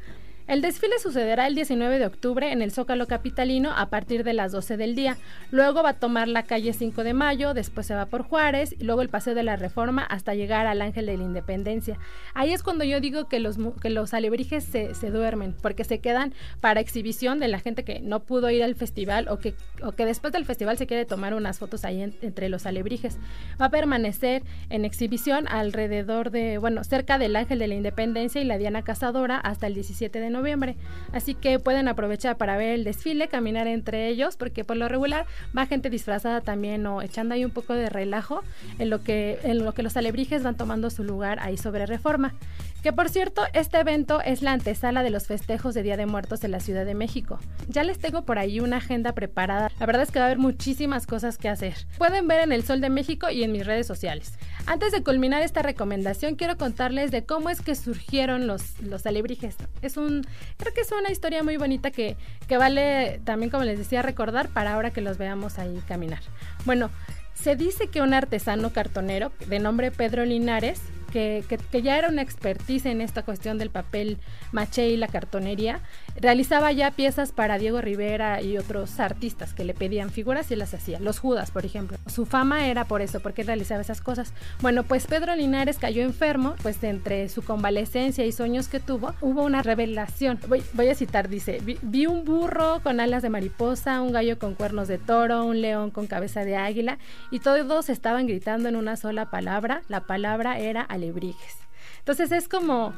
El 0.49 0.61
desfile 0.61 0.99
sucederá 0.99 1.47
el 1.47 1.55
19 1.55 2.01
de 2.01 2.07
octubre 2.07 2.51
en 2.51 2.63
el 2.63 2.73
Zócalo 2.73 3.07
Capitalino 3.07 3.71
a 3.77 3.91
partir 3.91 4.25
de 4.25 4.33
las 4.33 4.51
12 4.51 4.77
del 4.77 4.97
día. 4.97 5.17
Luego 5.53 5.85
va 5.85 5.91
a 5.91 5.99
tomar 6.01 6.27
la 6.27 6.43
calle 6.43 6.73
5 6.73 7.05
de 7.05 7.15
Mayo, 7.15 7.55
después 7.55 7.87
se 7.87 7.95
va 7.95 8.07
por 8.07 8.23
Juárez 8.23 8.75
y 8.79 8.83
luego 8.85 9.03
el 9.03 9.09
Paseo 9.09 9.37
de 9.37 9.45
la 9.45 9.55
Reforma 9.55 10.03
hasta 10.03 10.35
llegar 10.35 10.67
al 10.67 10.83
Ángel 10.83 11.07
de 11.07 11.17
la 11.17 11.23
Independencia. 11.23 11.97
Ahí 12.35 12.53
es 12.53 12.65
cuando 12.65 12.83
yo 12.83 13.01
digo 13.01 13.29
que 13.29 13.39
los, 13.39 13.57
que 13.81 13.89
los 13.89 14.15
alebrijes 14.15 14.65
se, 14.65 14.95
se 14.95 15.11
duermen, 15.11 15.55
porque 15.63 15.85
se 15.85 16.01
quedan 16.01 16.35
para 16.61 16.81
exhibición 16.81 17.39
de 17.39 17.47
la 17.47 17.61
gente 17.61 17.85
que 17.85 18.01
no 18.01 18.21
pudo 18.21 18.51
ir 18.51 18.65
al 18.65 18.75
festival 18.75 19.29
o 19.29 19.39
que, 19.39 19.55
o 19.83 19.93
que 19.93 20.07
después 20.07 20.33
del 20.33 20.45
festival 20.45 20.77
se 20.77 20.89
quiere 20.89 21.05
tomar 21.05 21.35
unas 21.35 21.61
fotos 21.61 21.85
ahí 21.85 22.03
entre 22.21 22.49
los 22.49 22.67
alebrijes. 22.67 23.19
Va 23.61 23.67
a 23.67 23.71
permanecer 23.71 24.43
en 24.71 24.85
exhibición 24.85 25.47
alrededor 25.47 26.31
de, 26.31 26.59
bueno, 26.59 26.83
cerca 26.83 27.19
del 27.19 27.37
Ángel 27.37 27.61
de 27.61 27.69
la 27.69 27.75
Independencia 27.75 28.41
y 28.41 28.45
la 28.45 28.59
Diana 28.59 28.83
Cazadora 28.83 29.37
hasta 29.37 29.69
el 29.69 29.75
17 29.75 30.19
de 30.19 30.32
noviembre. 30.33 30.77
Así 31.13 31.35
que 31.35 31.59
pueden 31.59 31.89
aprovechar 31.89 32.37
para 32.37 32.57
ver 32.57 32.71
el 32.71 32.85
desfile, 32.85 33.29
caminar 33.29 33.67
entre 33.67 34.09
ellos, 34.09 34.37
porque 34.37 34.65
por 34.65 34.77
lo 34.77 34.89
regular 34.89 35.27
va 35.57 35.67
gente 35.67 35.91
disfrazada 35.91 36.41
también 36.41 36.87
o 36.87 37.03
echando 37.03 37.35
ahí 37.35 37.45
un 37.45 37.51
poco 37.51 37.75
de 37.75 37.89
relajo 37.89 38.43
en 38.79 38.91
lo 38.91 39.03
que, 39.03 39.39
en 39.45 39.65
lo 39.65 39.73
que 39.75 39.83
los 39.83 39.97
alebrijes 39.97 40.43
van 40.43 40.57
tomando 40.57 40.91
su 40.91 41.05
lugar 41.05 41.39
ahí 41.41 41.57
sobre 41.57 41.87
reforma. 41.87 42.35
Que 42.83 42.93
por 42.93 43.09
cierto, 43.09 43.43
este 43.53 43.79
evento 43.79 44.21
es 44.23 44.43
la 44.43 44.53
antesala 44.53 45.05
de 45.05 45.11
los 45.11 45.29
festejos 45.29 45.73
de 45.73 45.85
Día 45.85 45.97
de 45.97 46.07
Muertos 46.07 46.43
en 46.43 46.51
la 46.51 46.59
Ciudad 46.59 46.85
de 46.85 46.95
México. 46.95 47.39
Ya 47.69 47.85
les 47.85 48.01
tengo 48.01 48.23
por 48.23 48.41
ahí 48.41 48.59
una 48.59 48.79
agenda 48.79 49.13
preparada. 49.13 49.71
La 49.79 49.87
verdad 49.87 50.03
es 50.03 50.11
que 50.11 50.19
va 50.19 50.25
a 50.25 50.29
haber 50.29 50.39
muchísimas 50.39 51.07
cosas 51.07 51.39
que 51.39 51.49
hacer. 51.49 51.75
Pueden 51.97 52.27
ver 52.27 52.41
en 52.41 52.51
el 52.51 52.65
Sol 52.65 52.81
de 52.81 52.91
México 52.91 53.31
y 53.31 53.45
en 53.45 53.53
mis 53.53 53.67
redes 53.67 53.87
sociales. 53.87 54.37
Antes 54.67 54.93
de 54.93 55.03
culminar 55.03 55.43
esta 55.43 55.63
recomendación, 55.63 56.37
quiero 56.37 56.57
contarles 56.57 57.11
de 57.11 57.25
cómo 57.25 57.51
es 57.51 57.61
que 57.61 57.75
surgieron 57.75 58.47
los, 58.47 58.81
los 58.81 59.05
alebrijes. 59.07 59.57
Es 59.83 59.97
un, 59.97 60.25
creo 60.57 60.73
que 60.73 60.83
es 60.83 60.93
una 60.93 61.11
historia 61.11 61.43
muy 61.43 61.57
bonita 61.57 61.91
que, 61.91 62.17
que 62.47 62.57
vale 62.57 63.21
también, 63.25 63.51
como 63.51 63.65
les 63.65 63.79
decía, 63.79 64.03
recordar 64.03 64.49
para 64.49 64.75
ahora 64.75 64.91
que 64.91 65.01
los 65.01 65.19
veamos 65.19 65.59
ahí 65.59 65.83
caminar. 65.89 66.21
Bueno, 66.65 66.91
se 67.35 67.57
dice 67.57 67.89
que 67.89 68.03
un 68.03 68.15
artesano 68.15 68.73
cartonero 68.73 69.33
de 69.47 69.59
nombre 69.59 69.91
Pedro 69.91 70.25
Linares 70.25 70.81
que, 71.13 71.45
ya 71.83 71.99
era 71.99 72.09
una 72.09 72.23
expertise 72.23 72.87
en 72.87 73.01
esta 73.01 73.23
cuestión 73.23 73.59
del 73.59 73.71
papel 73.71 74.19
maché 74.51 74.89
y 74.89 74.97
la 74.97 75.09
cartonería, 75.09 75.81
realizaba 76.17 76.73
ya 76.73 76.91
piezas 76.91 77.33
para 77.33 77.59
Diego 77.59 77.81
Rivera 77.81 78.41
y 78.41 78.59
otros 78.59 78.99
artistas 78.99 79.53
que 79.55 79.65
le 79.65 79.75
pedían 79.75 80.11
figuras 80.11 80.51
y 80.51 80.57
las 80.57 80.75
hacía. 80.75 80.99
Los 80.99 81.19
Judas, 81.19 81.51
por 81.51 81.65
ejemplo. 81.65 81.99
Su 82.07 82.27
fama 82.27 82.67
era 82.67 82.87
por 82.87 83.03
eso, 83.03 83.21
porque 83.21 83.43
realizaba 83.43 83.83
esas 83.83 84.01
cosas. 84.01 84.33
Bueno, 84.61 84.83
pues 84.83 85.07
Pedro 85.07 85.37
Linares 85.37 85.79
cayó 85.79 86.03
enfermo, 86.03 86.55
pues 86.63 86.83
entre 86.83 87.29
su 87.29 87.43
convalecencia 87.43 88.25
y 88.25 88.33
sueños 88.33 88.69
que 88.69 88.81
tuvo, 88.81 89.15
hubo 89.21 89.43
una 89.43 89.63
revelación. 89.63 90.39
Voy, 90.49 90.89
a 90.89 90.95
citar, 90.95 91.29
dice, 91.29 91.61
vi, 91.63 91.79
vi 91.83 92.07
un 92.07 92.25
burro 92.25 92.81
con 92.83 93.01
alas 93.01 93.23
de 93.23 93.31
mariposa, 93.31 94.01
un 94.01 94.13
gallo 94.13 94.39
con 94.39 94.55
cuernos 94.55 94.89
de 94.89 94.99
toro, 94.99 95.45
un 95.45 95.61
león 95.61 95.91
con 95.91 96.07
cabeza 96.07 96.45
de 96.45 96.57
águila, 96.57 96.99
y 97.31 97.41
todos 97.41 97.91
estaban 97.91 98.27
gritando 98.27 98.69
en 98.69 98.77
una 98.77 98.97
sola 98.97 99.31
palabra. 99.31 99.83
La 99.89 100.01
palabra 100.01 100.59
era 100.59 100.83
alebrijes. 101.03 101.57
Entonces 101.99 102.33
es 102.33 102.49
como 102.49 102.95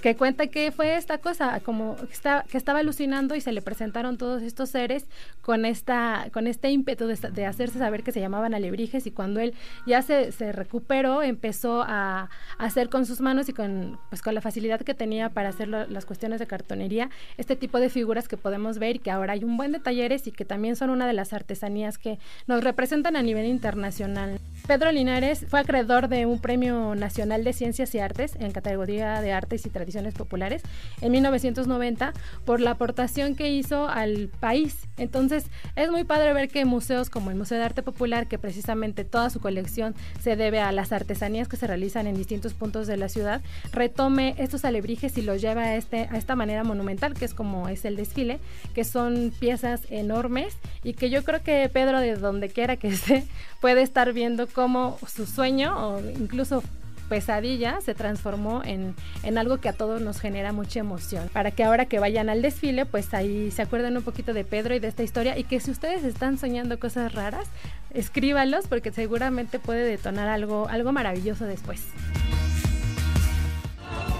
que 0.00 0.14
cuenta 0.14 0.46
que 0.46 0.70
fue 0.70 0.96
esta 0.96 1.18
cosa, 1.18 1.60
como 1.60 1.96
está, 2.12 2.44
que 2.48 2.56
estaba 2.56 2.78
alucinando 2.80 3.34
y 3.34 3.40
se 3.40 3.52
le 3.52 3.62
presentaron 3.62 4.16
todos 4.16 4.42
estos 4.42 4.70
seres 4.70 5.06
con 5.42 5.64
esta 5.64 6.28
con 6.32 6.46
este 6.46 6.70
ímpetu 6.70 7.06
de, 7.06 7.46
hacerse 7.46 7.78
saber 7.78 8.02
que 8.02 8.12
se 8.12 8.20
llamaban 8.20 8.54
alebrijes 8.54 9.06
y 9.06 9.10
cuando 9.10 9.40
él 9.40 9.54
ya 9.86 10.02
se, 10.02 10.30
se, 10.30 10.52
recuperó 10.52 11.22
empezó 11.22 11.82
a, 11.82 12.30
hacer 12.58 12.88
con 12.88 13.06
sus 13.06 13.20
manos 13.20 13.48
y 13.48 13.52
con 13.52 13.98
pues 14.08 14.22
con 14.22 14.34
la 14.34 14.40
facilidad 14.40 14.80
que 14.80 14.94
tenía 14.94 15.30
para 15.30 15.48
hacer 15.48 15.68
las 15.68 16.04
cuestiones 16.04 16.38
de 16.38 16.46
cartonería 16.46 17.10
este 17.36 17.56
tipo 17.56 17.80
de 17.80 17.90
figuras 17.90 18.28
que 18.28 18.36
podemos 18.36 18.78
ver 18.78 18.96
y 18.96 18.98
que 19.00 19.10
ahora 19.10 19.32
hay 19.32 19.42
un 19.42 19.56
buen 19.56 19.72
de 19.72 19.80
talleres 19.80 20.26
y 20.26 20.32
que 20.32 20.44
también 20.44 20.76
son 20.76 20.90
una 20.90 21.06
de 21.06 21.12
las 21.12 21.32
artesanías 21.32 21.98
que 21.98 22.18
nos 22.46 22.62
representan 22.62 23.16
a 23.16 23.22
nivel 23.22 23.46
internacional. 23.46 24.38
Pedro 24.66 24.92
Linares 24.92 25.46
fue 25.48 25.60
acreedor 25.60 26.08
de 26.08 26.26
un 26.26 26.40
premio 26.40 26.94
nacional 26.94 27.42
de 27.42 27.52
ciencias 27.52 27.94
y 27.94 27.98
artes 28.00 28.36
en 28.38 28.52
categoría 28.52 29.20
de 29.22 29.32
artes 29.32 29.64
y 29.66 29.70
tradiciones 29.70 29.87
populares 30.16 30.62
en 31.00 31.12
1990 31.12 32.12
por 32.44 32.60
la 32.60 32.72
aportación 32.72 33.34
que 33.34 33.50
hizo 33.50 33.88
al 33.88 34.28
país. 34.40 34.76
Entonces 34.96 35.46
es 35.76 35.90
muy 35.90 36.04
padre 36.04 36.32
ver 36.32 36.48
que 36.48 36.64
museos 36.64 37.10
como 37.10 37.30
el 37.30 37.36
Museo 37.36 37.58
de 37.58 37.64
Arte 37.64 37.82
Popular, 37.82 38.26
que 38.26 38.38
precisamente 38.38 39.04
toda 39.04 39.30
su 39.30 39.40
colección 39.40 39.94
se 40.20 40.36
debe 40.36 40.60
a 40.60 40.72
las 40.72 40.92
artesanías 40.92 41.48
que 41.48 41.56
se 41.56 41.66
realizan 41.66 42.06
en 42.06 42.16
distintos 42.16 42.54
puntos 42.54 42.86
de 42.86 42.96
la 42.96 43.08
ciudad, 43.08 43.42
retome 43.72 44.34
estos 44.38 44.64
alebrijes 44.64 45.16
y 45.18 45.22
los 45.22 45.40
lleva 45.40 45.62
a, 45.62 45.76
este, 45.76 46.08
a 46.10 46.16
esta 46.16 46.36
manera 46.36 46.64
monumental, 46.64 47.14
que 47.14 47.24
es 47.24 47.34
como 47.34 47.68
es 47.68 47.84
el 47.84 47.96
desfile, 47.96 48.38
que 48.74 48.84
son 48.84 49.32
piezas 49.38 49.82
enormes 49.90 50.56
y 50.82 50.94
que 50.94 51.10
yo 51.10 51.24
creo 51.24 51.42
que 51.42 51.68
Pedro, 51.72 52.00
de 52.00 52.16
donde 52.16 52.48
quiera 52.48 52.76
que 52.76 52.88
esté, 52.88 53.24
puede 53.60 53.82
estar 53.82 54.12
viendo 54.12 54.46
cómo 54.46 54.98
su 55.06 55.26
sueño 55.26 55.74
o 55.76 56.00
incluso 56.00 56.62
pesadilla 57.08 57.80
se 57.80 57.94
transformó 57.94 58.62
en, 58.64 58.94
en, 59.22 59.38
algo 59.38 59.58
que 59.58 59.68
a 59.68 59.72
todos 59.72 60.00
nos 60.00 60.20
genera 60.20 60.52
mucha 60.52 60.80
emoción. 60.80 61.28
Para 61.32 61.50
que 61.50 61.64
ahora 61.64 61.86
que 61.86 61.98
vayan 61.98 62.28
al 62.28 62.42
desfile, 62.42 62.86
pues 62.86 63.14
ahí 63.14 63.50
se 63.50 63.62
acuerden 63.62 63.96
un 63.96 64.02
poquito 64.02 64.32
de 64.32 64.44
Pedro 64.44 64.74
y 64.74 64.78
de 64.78 64.88
esta 64.88 65.02
historia 65.02 65.38
y 65.38 65.44
que 65.44 65.60
si 65.60 65.70
ustedes 65.70 66.04
están 66.04 66.38
soñando 66.38 66.78
cosas 66.78 67.14
raras, 67.14 67.48
escríbalos 67.92 68.68
porque 68.68 68.92
seguramente 68.92 69.58
puede 69.58 69.84
detonar 69.84 70.28
algo, 70.28 70.68
algo 70.68 70.92
maravilloso 70.92 71.44
después. 71.44 71.86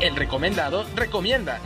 El 0.00 0.14
recomendado 0.14 0.84
recomienda. 0.94 1.60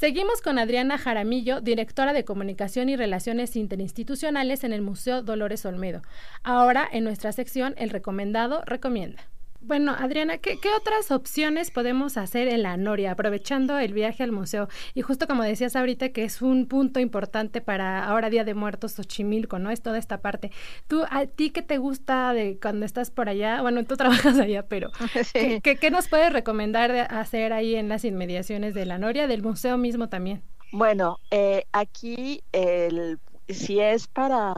Seguimos 0.00 0.40
con 0.40 0.58
Adriana 0.58 0.96
Jaramillo, 0.96 1.60
directora 1.60 2.14
de 2.14 2.24
Comunicación 2.24 2.88
y 2.88 2.96
Relaciones 2.96 3.54
Interinstitucionales 3.54 4.64
en 4.64 4.72
el 4.72 4.80
Museo 4.80 5.22
Dolores 5.22 5.66
Olmedo. 5.66 6.00
Ahora, 6.42 6.88
en 6.90 7.04
nuestra 7.04 7.32
sección, 7.32 7.74
el 7.76 7.90
recomendado 7.90 8.62
recomienda. 8.64 9.29
Bueno, 9.62 9.94
Adriana, 9.96 10.38
¿qué, 10.38 10.58
otras 10.74 11.10
opciones 11.10 11.70
podemos 11.70 12.16
hacer 12.16 12.48
en 12.48 12.62
la 12.62 12.78
Noria, 12.78 13.12
aprovechando 13.12 13.78
el 13.78 13.92
viaje 13.92 14.22
al 14.22 14.32
museo? 14.32 14.68
Y 14.94 15.02
justo 15.02 15.26
como 15.26 15.42
decías 15.42 15.76
ahorita, 15.76 16.08
que 16.10 16.24
es 16.24 16.40
un 16.40 16.66
punto 16.66 16.98
importante 16.98 17.60
para 17.60 18.04
ahora 18.04 18.30
Día 18.30 18.44
de 18.44 18.54
Muertos 18.54 18.92
Xochimilco, 18.92 19.58
¿no? 19.58 19.70
Es 19.70 19.82
toda 19.82 19.98
esta 19.98 20.22
parte. 20.22 20.50
¿Tú, 20.88 21.04
a 21.10 21.26
ti 21.26 21.50
qué 21.50 21.60
te 21.60 21.76
gusta 21.76 22.32
de 22.32 22.58
cuando 22.60 22.86
estás 22.86 23.10
por 23.10 23.28
allá? 23.28 23.60
Bueno, 23.60 23.84
tú 23.84 23.96
trabajas 23.98 24.38
allá, 24.38 24.66
pero 24.66 24.90
¿qué, 25.34 25.90
nos 25.90 26.08
puedes 26.08 26.32
recomendar 26.32 26.90
de 26.90 27.00
hacer 27.00 27.52
ahí 27.52 27.74
en 27.74 27.90
las 27.90 28.04
inmediaciones 28.06 28.72
de 28.72 28.86
la 28.86 28.96
Noria, 28.96 29.26
del 29.26 29.42
museo 29.42 29.76
mismo 29.76 30.08
también? 30.08 30.42
Bueno, 30.72 31.18
eh, 31.30 31.64
aquí 31.72 32.42
el, 32.52 33.18
si 33.48 33.80
es 33.80 34.06
para 34.06 34.54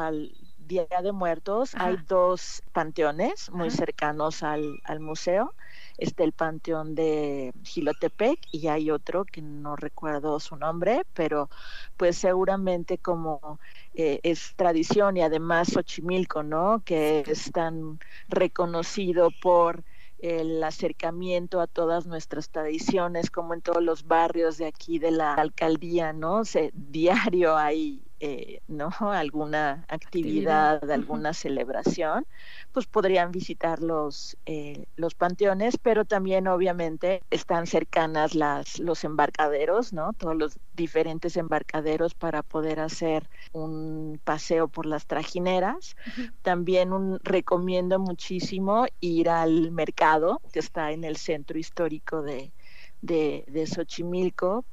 Día 0.73 0.87
de 1.03 1.13
Muertos 1.13 1.75
hay 1.75 1.99
dos 2.09 2.63
panteones 2.73 3.51
muy 3.51 3.71
cercanos 3.71 4.43
al, 4.43 4.81
museo. 5.01 5.53
Está 5.99 6.25
el 6.25 6.33
panteón 6.33 6.95
de 6.95 7.53
Gilotepec 7.63 8.39
y 8.53 8.69
hay 8.69 8.91
otro 8.91 9.27
que 9.27 9.43
no 9.43 9.77
recuerdo 9.77 10.41
su 10.41 10.57
nombre, 10.57 11.03
pero 11.13 11.51
pues 11.99 12.17
seguramente 12.17 12.97
como 12.97 13.59
eh, 13.93 14.21
es 14.23 14.55
tradición 14.57 15.19
y 15.19 15.21
además 15.21 15.69
Xochimilco, 15.75 16.43
¿no? 16.43 16.81
Que 16.87 17.23
es 17.27 17.53
tan 17.53 17.99
reconocido 18.29 19.29
por 19.43 19.85
el 20.21 20.65
acercamiento 20.65 21.61
a 21.61 21.67
todas 21.67 22.07
nuestras 22.07 22.49
tradiciones, 22.49 23.31
como 23.31 23.53
en 23.53 23.61
todos 23.61 23.83
los 23.83 24.07
barrios 24.07 24.57
de 24.57 24.69
aquí 24.69 24.99
de 24.99 25.11
la 25.11 25.35
alcaldía, 25.35 26.15
¿no? 26.15 26.47
Se, 26.47 26.71
diario 26.75 27.59
hay 27.59 28.01
eh, 28.25 28.61
¿no? 28.69 28.91
alguna 29.01 29.85
actividad, 29.89 30.89
alguna 30.91 31.35
celebración, 31.35 32.25
pues 32.71 32.87
podrían 32.87 33.33
visitar 33.33 33.83
los, 33.83 34.37
eh, 34.47 34.87
los 34.95 35.15
panteones, 35.15 35.77
pero 35.77 36.05
también 36.05 36.47
obviamente 36.47 37.23
están 37.31 37.67
cercanas 37.67 38.37
las, 38.37 38.79
los 38.79 39.03
embarcaderos, 39.03 39.93
¿no? 39.93 40.13
Todos 40.13 40.37
los 40.37 40.59
diferentes 40.75 41.37
embarcaderos 41.37 42.15
para 42.15 42.45
poder 42.45 42.79
hacer 42.79 43.29
un 43.53 44.21
paseo 44.23 44.69
por 44.69 44.87
las 44.87 45.07
trajineras. 45.07 45.97
También 46.43 46.93
un, 46.93 47.19
recomiendo 47.25 47.99
muchísimo 47.99 48.87
ir 49.01 49.31
al 49.31 49.73
mercado 49.73 50.41
que 50.53 50.61
está 50.61 50.93
en 50.93 51.03
el 51.03 51.17
centro 51.17 51.59
histórico 51.59 52.23
de, 52.23 52.53
de, 53.01 53.45
de 53.49 53.67
Xochimilco 53.67 54.65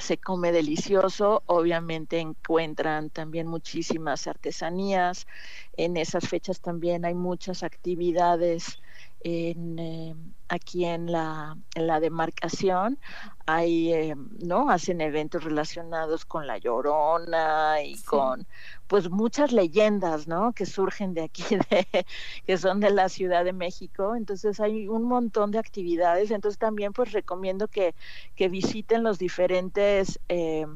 se 0.00 0.18
come 0.18 0.52
delicioso, 0.52 1.42
obviamente 1.46 2.18
encuentran 2.18 3.10
también 3.10 3.46
muchísimas 3.46 4.26
artesanías, 4.26 5.26
en 5.74 5.96
esas 5.96 6.28
fechas 6.28 6.60
también 6.60 7.04
hay 7.04 7.14
muchas 7.14 7.62
actividades 7.62 8.80
en, 9.22 9.78
eh, 9.78 10.14
aquí 10.48 10.84
en 10.84 11.10
la, 11.12 11.56
en 11.74 11.86
la 11.86 12.00
demarcación 12.00 12.98
hay, 13.46 13.92
eh, 13.92 14.16
¿no? 14.16 14.70
Hacen 14.70 15.00
eventos 15.00 15.44
relacionados 15.44 16.24
con 16.24 16.46
la 16.46 16.58
llorona 16.58 17.82
y 17.82 17.96
con, 18.02 18.46
pues, 18.88 19.10
muchas 19.10 19.52
leyendas, 19.52 20.26
¿no? 20.26 20.52
Que 20.52 20.66
surgen 20.66 21.14
de 21.14 21.22
aquí, 21.22 21.42
de, 21.70 22.06
que 22.46 22.58
son 22.58 22.80
de 22.80 22.90
la 22.90 23.08
Ciudad 23.08 23.44
de 23.44 23.52
México. 23.52 24.16
Entonces 24.16 24.60
hay 24.60 24.88
un 24.88 25.04
montón 25.04 25.50
de 25.50 25.58
actividades. 25.58 26.30
Entonces 26.30 26.58
también, 26.58 26.92
pues, 26.92 27.12
recomiendo 27.12 27.68
que, 27.68 27.94
que 28.36 28.48
visiten 28.48 29.02
los 29.02 29.18
diferentes... 29.18 30.20
Eh, 30.28 30.66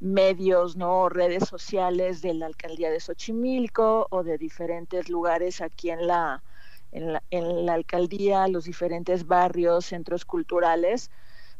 medios, 0.00 0.76
¿no? 0.76 1.08
redes 1.08 1.48
sociales 1.48 2.20
de 2.20 2.34
la 2.34 2.46
alcaldía 2.46 2.90
de 2.90 3.00
Xochimilco 3.00 4.06
o 4.10 4.22
de 4.22 4.36
diferentes 4.36 5.08
lugares 5.08 5.62
aquí 5.62 5.88
en 5.90 6.06
la, 6.06 6.42
en 6.94 7.12
la, 7.12 7.22
en 7.30 7.66
la 7.66 7.74
alcaldía, 7.74 8.48
los 8.48 8.64
diferentes 8.64 9.26
barrios, 9.26 9.84
centros 9.86 10.24
culturales, 10.24 11.10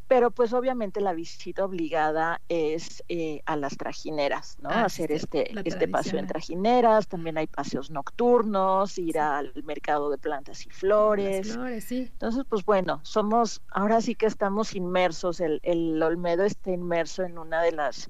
pero 0.07 0.29
pues 0.31 0.53
obviamente 0.53 1.01
la 1.01 1.13
visita 1.13 1.65
obligada 1.65 2.39
es 2.47 3.03
eh, 3.09 3.41
a 3.45 3.55
las 3.55 3.75
trajineras, 3.75 4.57
¿no? 4.61 4.69
Ah, 4.69 4.85
Hacer 4.85 5.11
este, 5.11 5.51
este 5.67 5.87
paseo 5.87 6.19
en 6.19 6.27
trajineras, 6.27 7.07
también 7.07 7.37
hay 7.37 7.47
paseos 7.47 7.89
nocturnos, 7.89 8.97
ir 8.99 9.17
al 9.17 9.51
mercado 9.63 10.11
de 10.11 10.17
plantas 10.17 10.65
y 10.65 10.69
flores. 10.69 11.53
flores, 11.53 11.83
sí. 11.85 12.09
Entonces, 12.11 12.43
pues 12.47 12.63
bueno, 12.65 12.99
somos, 13.03 13.61
ahora 13.71 13.99
sí 13.99 14.13
que 14.13 14.27
estamos 14.27 14.75
inmersos, 14.75 15.39
el, 15.39 15.59
el 15.63 16.01
Olmedo 16.01 16.43
está 16.43 16.71
inmerso 16.71 17.23
en 17.23 17.39
una 17.39 17.63
de 17.63 17.71
las 17.71 18.09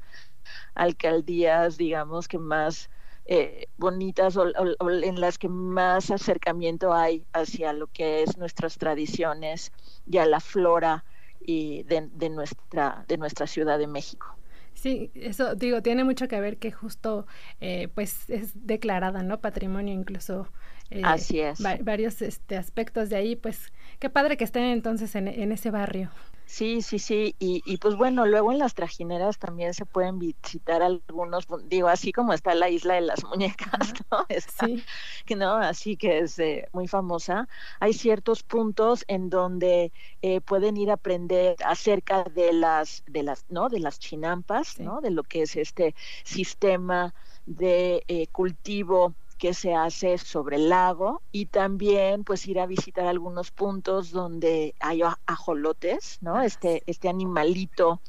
alcaldías, 0.76 1.78
digamos, 1.78 2.28
que 2.28 2.38
más 2.38 2.90
eh, 3.26 3.68
bonitas 3.78 4.38
o, 4.38 4.46
en 4.90 5.20
las 5.20 5.38
que 5.38 5.50
más 5.50 6.12
acercamiento 6.12 6.94
hay 6.94 7.24
hacia 7.34 7.74
lo 7.74 7.88
que 7.88 8.24
es 8.24 8.38
nuestras 8.38 8.78
tradiciones 8.78 9.72
y 10.10 10.20
a 10.20 10.26
la 10.26 10.40
flora 10.40 11.04
y 11.40 11.84
de, 11.84 12.08
de, 12.14 12.30
nuestra, 12.30 13.04
de 13.08 13.18
nuestra 13.18 13.48
Ciudad 13.48 13.80
de 13.80 13.88
México. 13.88 14.36
Sí, 14.76 15.10
eso 15.16 15.56
digo, 15.56 15.82
tiene 15.82 16.04
mucho 16.04 16.28
que 16.28 16.40
ver 16.40 16.58
que 16.58 16.72
justo 16.72 17.26
eh, 17.62 17.88
pues 17.96 18.30
es 18.30 18.52
declarada, 18.68 19.24
¿no? 19.24 19.40
Patrimonio 19.40 19.94
incluso. 19.94 20.48
Eh, 20.92 21.02
Así 21.04 21.40
es. 21.40 21.60
varios 21.82 22.22
este, 22.22 22.58
aspectos 22.58 23.10
de 23.10 23.16
ahí, 23.16 23.36
pues 23.36 23.72
qué 24.00 24.10
padre 24.10 24.38
que 24.38 24.44
estén 24.44 24.66
entonces 24.66 25.16
en, 25.16 25.28
en 25.28 25.52
ese 25.52 25.72
barrio. 25.72 26.12
Sí, 26.46 26.84
sí, 26.84 27.00
sí, 27.00 27.36
y, 27.40 27.64
y, 27.66 27.78
pues 27.78 27.96
bueno, 27.96 28.26
luego 28.26 28.52
en 28.52 28.60
las 28.60 28.76
trajineras 28.76 29.40
también 29.40 29.74
se 29.74 29.86
pueden 29.86 30.20
visitar 30.20 30.84
algunos, 30.84 31.48
digo, 31.66 31.88
así 31.88 32.12
como 32.12 32.34
está 32.34 32.54
la 32.54 32.70
isla 32.70 32.94
de 32.94 33.02
las 33.02 33.24
muñecas, 33.26 33.94
¿no? 34.12 34.26
sí. 34.60 34.84
que 35.26 35.36
no, 35.36 35.56
así 35.56 35.98
que 35.98 36.20
es 36.20 36.38
eh, 36.38 36.70
muy 36.72 36.88
famosa. 36.88 37.48
Hay 37.80 37.94
ciertos 37.94 38.44
puntos 38.44 39.06
en 39.08 39.30
donde 39.30 39.92
eh, 40.22 40.40
pueden 40.42 40.78
ir 40.78 40.92
a 40.92 40.94
aprender 40.94 41.56
acerca 41.66 42.24
de 42.24 42.54
las, 42.54 43.04
de 43.08 43.24
las, 43.24 43.46
¿no? 43.50 43.68
De 43.70 43.80
las 43.80 44.00
chinampas, 44.00 44.80
¿no? 44.80 45.02
De 45.02 45.10
lo 45.10 45.24
que 45.24 45.42
es 45.42 45.56
este 45.56 45.96
sistema 46.24 47.14
de 47.46 48.04
eh, 48.08 48.28
cultivo 48.28 49.16
que 49.38 49.54
se 49.54 49.76
hace 49.76 50.18
sobre 50.18 50.58
el 50.58 50.70
lago 50.70 51.22
y 51.32 51.48
también 51.48 52.24
pues 52.24 52.48
ir 52.48 52.60
a 52.60 52.66
visitar 52.66 53.06
algunos 53.08 53.52
puntos 53.52 54.12
donde 54.12 54.76
hay 54.80 55.02
ajolotes, 55.26 56.18
¿no? 56.22 56.42
Este, 56.42 56.84
este 56.86 57.10
animalito 57.10 58.02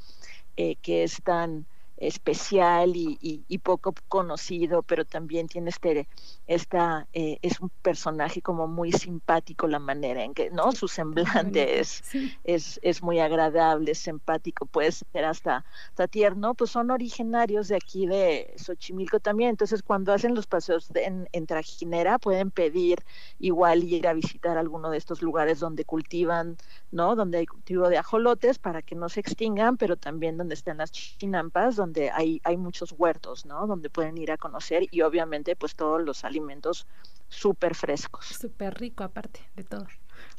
eh, 0.56 0.76
que 0.76 1.04
es 1.04 1.22
tan 1.22 1.66
especial 1.96 2.92
y, 2.94 3.58
poco 3.62 3.94
conocido, 4.08 4.82
pero 4.82 5.04
también 5.04 5.48
tiene 5.48 5.70
este, 5.70 6.06
esta, 6.46 7.08
eh, 7.12 7.38
es 7.42 7.60
un 7.60 7.70
personaje 7.82 8.42
como 8.42 8.68
muy 8.68 8.92
simpático 8.92 9.66
la 9.66 9.78
manera 9.78 10.22
en 10.22 10.34
que, 10.34 10.50
¿no? 10.50 10.70
Su 10.72 10.88
semblante 10.88 11.80
es, 11.80 12.04
es, 12.44 12.78
es, 12.82 13.02
muy 13.02 13.18
agradable, 13.18 13.92
es 13.92 13.98
simpático, 13.98 14.66
puede 14.66 14.92
ser 14.92 15.24
hasta, 15.24 15.64
hasta, 15.88 16.06
tierno, 16.06 16.54
pues 16.54 16.70
son 16.70 16.90
originarios 16.90 17.68
de 17.68 17.76
aquí 17.76 18.06
de 18.06 18.54
Xochimilco 18.56 19.18
también, 19.18 19.50
entonces 19.50 19.82
cuando 19.82 20.12
hacen 20.12 20.34
los 20.34 20.46
paseos 20.46 20.90
en, 20.94 21.28
en 21.32 21.46
trajinera 21.46 22.18
pueden 22.18 22.50
pedir 22.50 22.98
igual 23.40 23.82
ir 23.82 24.06
a 24.06 24.12
visitar 24.12 24.58
alguno 24.58 24.90
de 24.90 24.98
estos 24.98 25.22
lugares 25.22 25.58
donde 25.60 25.84
cultivan, 25.84 26.56
¿no? 26.92 27.16
Donde 27.16 27.38
hay 27.38 27.46
cultivo 27.46 27.88
de 27.88 27.98
ajolotes 27.98 28.58
para 28.58 28.82
que 28.82 28.94
no 28.94 29.08
se 29.08 29.20
extingan, 29.20 29.76
pero 29.76 29.96
también 29.96 30.36
donde 30.36 30.54
están 30.54 30.76
las 30.78 30.92
chinampas, 30.92 31.76
donde 31.76 31.85
hay, 32.12 32.40
hay 32.44 32.56
muchos 32.56 32.94
huertos, 32.96 33.46
¿no? 33.46 33.66
Donde 33.66 33.90
pueden 33.90 34.18
ir 34.18 34.30
a 34.30 34.36
conocer 34.36 34.86
y 34.90 35.02
obviamente 35.02 35.56
pues 35.56 35.74
todos 35.74 36.02
los 36.02 36.24
alimentos 36.24 36.86
súper 37.28 37.74
frescos. 37.74 38.26
Súper 38.26 38.74
rico 38.78 39.04
aparte 39.04 39.40
de 39.56 39.64
todo. 39.64 39.86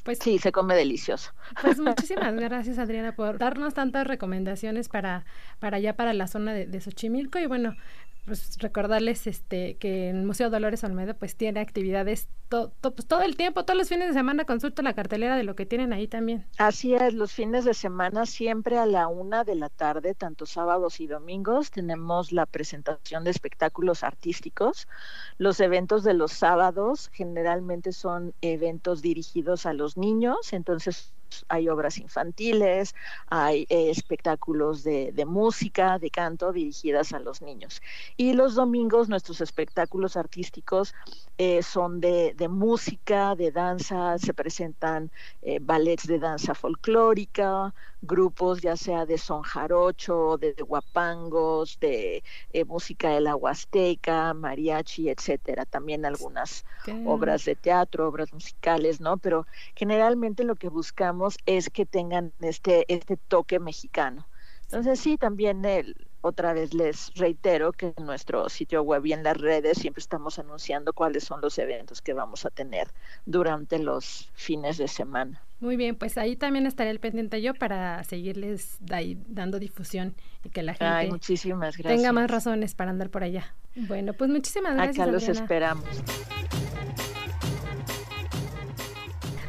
Pues, 0.04 0.20
sí, 0.20 0.40
se 0.40 0.52
come 0.52 0.76
delicioso. 0.76 1.32
Pues 1.62 1.80
muchísimas 1.80 2.34
gracias 2.34 2.80
Adriana 2.80 3.16
por 3.16 3.38
darnos 3.38 3.74
tantas 3.74 4.08
recomendaciones 4.08 4.90
para, 4.90 5.26
para 5.60 5.78
allá, 5.78 5.96
para 5.96 6.14
la 6.14 6.28
zona 6.28 6.54
de, 6.54 6.66
de 6.66 6.82
Xochimilco 6.82 7.40
y 7.40 7.46
bueno, 7.46 7.76
pues 8.28 8.58
recordarles 8.60 9.26
este 9.26 9.78
que 9.78 10.10
el 10.10 10.26
Museo 10.26 10.50
Dolores 10.50 10.84
Olmedo 10.84 11.16
pues 11.16 11.38
tiene 11.38 11.62
actividades 11.62 12.28
pues, 12.50 12.70
todo 13.08 13.22
el 13.22 13.38
tiempo, 13.38 13.64
todos 13.64 13.78
los 13.78 13.88
fines 13.88 14.10
de 14.10 14.14
semana 14.14 14.44
consulta 14.44 14.82
la 14.82 14.94
cartelera 14.94 15.38
de 15.38 15.44
lo 15.44 15.56
que 15.56 15.66
tienen 15.66 15.94
ahí 15.94 16.10
también. 16.10 16.46
Así 16.58 16.94
es, 16.94 17.14
los 17.14 17.32
fines 17.32 17.64
de 17.64 17.74
semana 17.74 18.26
siempre 18.26 18.78
a 18.78 18.86
la 18.86 19.08
una 19.08 19.46
de 19.46 19.56
la 19.56 19.70
tarde, 19.70 20.14
tanto 20.14 20.46
sábados 20.46 21.00
y 21.00 21.08
domingos, 21.08 21.72
tenemos 21.72 22.34
la 22.34 22.46
presentación 22.46 23.24
de 23.24 23.32
espectáculos 23.32 24.04
artísticos. 24.04 24.90
Los 25.38 25.62
eventos 25.62 26.04
de 26.04 26.14
los 26.14 26.34
sábados 26.34 27.10
generalmente 27.14 27.94
son 27.94 28.34
eventos 28.42 29.02
dirigidos 29.02 29.66
a 29.66 29.72
los 29.72 29.96
niños, 29.96 30.52
entonces 30.52 31.14
hay 31.50 31.70
obras 31.70 31.98
infantiles, 31.98 32.96
hay 33.30 33.66
eh, 33.70 33.90
espectáculos 33.90 34.84
de, 34.84 35.14
música, 35.26 36.00
de 36.00 36.10
canto 36.10 36.52
dirigidas 36.52 37.14
a 37.14 37.20
los 37.20 37.42
niños. 37.42 37.82
Y 38.16 38.34
los 38.34 38.56
domingos 38.56 39.10
nuestros 39.10 39.42
espectáculos 39.42 40.18
artísticos 40.18 40.94
eh, 41.38 41.64
son 41.64 42.00
de, 42.00 42.36
música, 42.50 43.36
de 43.36 43.52
danza, 43.52 44.18
se 44.18 44.34
presentan 44.34 45.12
eh, 45.42 45.60
ballets 45.62 46.08
de 46.08 46.20
danza 46.20 46.54
folclórica, 46.54 47.74
grupos 48.02 48.62
ya 48.62 48.78
sea 48.78 49.06
de 49.06 49.18
son 49.18 49.42
jarocho, 49.42 50.38
de, 50.38 50.54
guapangos, 50.54 51.80
de 51.80 52.24
música 52.68 53.10
de 53.10 53.22
la 53.22 53.36
huasteca, 53.36 54.34
mariachi, 54.34 55.10
etcétera. 55.10 55.66
También 55.66 56.06
algunas 56.06 56.66
obras 57.06 57.46
de 57.46 57.56
teatro, 57.56 58.08
obras 58.08 58.32
musicales, 58.34 59.02
¿no? 59.02 59.18
Pero 59.18 59.46
generalmente 59.76 60.44
lo 60.44 60.56
que 60.56 60.70
buscamos 60.70 61.17
es 61.46 61.70
que 61.70 61.86
tengan 61.86 62.34
este, 62.42 62.86
este 62.88 63.18
toque 63.18 63.60
mexicano. 63.60 64.28
Entonces 64.64 65.00
sí, 65.00 65.18
también 65.18 65.64
el, 65.64 65.96
otra 66.22 66.54
vez 66.54 66.74
les 66.74 67.14
reitero 67.16 67.72
que 67.72 67.94
en 67.96 68.06
nuestro 68.06 68.50
sitio 68.50 68.82
web 68.84 69.06
y 69.06 69.14
en 69.14 69.24
las 69.24 69.38
redes 69.38 69.78
siempre 69.78 70.02
estamos 70.02 70.40
anunciando 70.40 70.92
cuáles 70.92 71.24
son 71.24 71.40
los 71.42 71.58
eventos 71.58 72.02
que 72.02 72.14
vamos 72.14 72.46
a 72.46 72.50
tener 72.50 72.90
durante 73.26 73.80
los 73.80 74.30
fines 74.34 74.78
de 74.78 74.90
semana. 74.90 75.42
Muy 75.60 75.78
bien, 75.78 75.96
pues 75.96 76.18
ahí 76.18 76.36
también 76.36 76.66
estaré 76.66 76.90
el 76.90 77.00
pendiente 77.00 77.42
yo 77.42 77.54
para 77.54 78.04
seguirles 78.04 78.78
dando 78.80 79.58
difusión 79.58 80.16
y 80.44 80.50
que 80.50 80.64
la 80.64 80.74
gente 80.74 81.08
muchísimas 81.08 81.76
tenga 81.78 82.12
más 82.12 82.30
razones 82.30 82.76
para 82.76 82.92
andar 82.92 83.10
por 83.10 83.24
allá. 83.24 83.56
Bueno, 83.76 84.14
pues 84.14 84.30
muchísimas 84.30 84.76
gracias. 84.76 85.00
Acá 85.00 85.12
los 85.12 85.28
esperamos. 85.30 85.86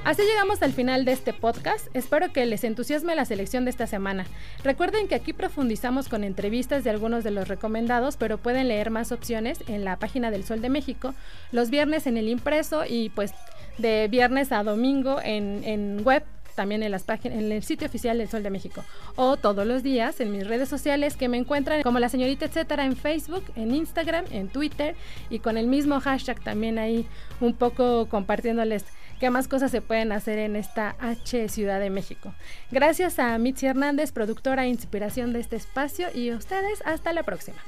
Así 0.09 0.23
llegamos 0.23 0.63
al 0.63 0.73
final 0.73 1.05
de 1.05 1.13
este 1.13 1.35
podcast. 1.35 1.89
Espero 1.93 2.33
que 2.33 2.47
les 2.47 2.65
entusiasme 2.65 3.15
la 3.15 3.27
selección 3.27 3.67
de 3.67 3.71
esta 3.71 3.87
semana. 3.87 4.25
Recuerden 4.65 5.07
que 5.07 5.15
aquí 5.15 5.35
profundizamos 5.35 6.09
con 6.09 6.25
entrevistas 6.25 6.83
de 6.83 6.89
algunos 6.89 7.25
de 7.25 7.31
los 7.31 7.47
recomendados, 7.47 8.17
pero 8.17 8.39
pueden 8.39 8.69
leer 8.69 8.89
más 8.89 9.13
opciones 9.13 9.59
en 9.67 9.85
la 9.85 9.99
página 9.99 10.31
del 10.31 10.45
Sol 10.45 10.63
de 10.63 10.71
México, 10.71 11.15
los 11.53 11.69
viernes 11.69 12.07
en 12.07 12.17
el 12.17 12.31
impreso 12.31 12.87
y 12.89 13.11
pues 13.11 13.35
de 13.77 14.09
viernes 14.09 14.51
a 14.51 14.63
domingo 14.63 15.19
en, 15.23 16.03
web 16.03 16.25
también 16.55 16.83
en 16.83 16.91
las 16.91 17.03
páginas, 17.03 17.37
en 17.37 17.53
el 17.53 17.63
sitio 17.63 17.87
oficial 17.87 18.17
del 18.17 18.31
Sol 18.31 18.43
de 18.43 18.49
México. 18.49 18.83
O 19.15 19.37
todos 19.37 19.67
los 19.67 19.83
días 19.83 20.21
en 20.21 20.33
mis 20.33 20.47
redes 20.47 20.71
sociales 20.71 21.19
que 21.19 21.29
me 21.29 21.37
encuentran 21.37 21.83
como 21.83 21.99
la 21.99 22.09
señorita 22.09 22.47
etcétera 22.47 22.87
en 22.87 22.97
Facebook, 22.97 23.45
en 23.57 23.75
Instagram, 23.75 24.25
en 24.31 24.49
Twitter 24.49 24.97
y 25.29 25.41
con 25.41 25.59
el 25.59 25.67
mismo 25.67 26.01
hashtag 26.01 26.41
también 26.43 26.79
ahí 26.79 27.07
un 27.43 27.53
poco 27.53 28.09
compartiéndoles 28.09 28.87
qué 29.19 29.31
más 29.31 29.49
cosas 29.49 29.71
se 29.71 29.81
pueden 29.81 30.13
hacer 30.13 30.39
en 30.39 30.57
esta 30.57 30.97
H 31.01 31.49
Ciudad 31.49 31.81
de 31.81 31.91
México. 31.91 32.35
Gracias 32.71 33.19
a 33.19 33.37
Mitzi 33.39 33.67
Hernández, 33.67 34.13
productora 34.13 34.65
e 34.65 34.69
inspiración 34.69 35.33
de 35.33 35.41
este 35.41 35.57
espacio, 35.57 36.09
y 36.15 36.31
a 36.31 36.37
ustedes 36.37 36.83
hasta 36.85 37.13
la 37.13 37.23
próxima. 37.23 37.59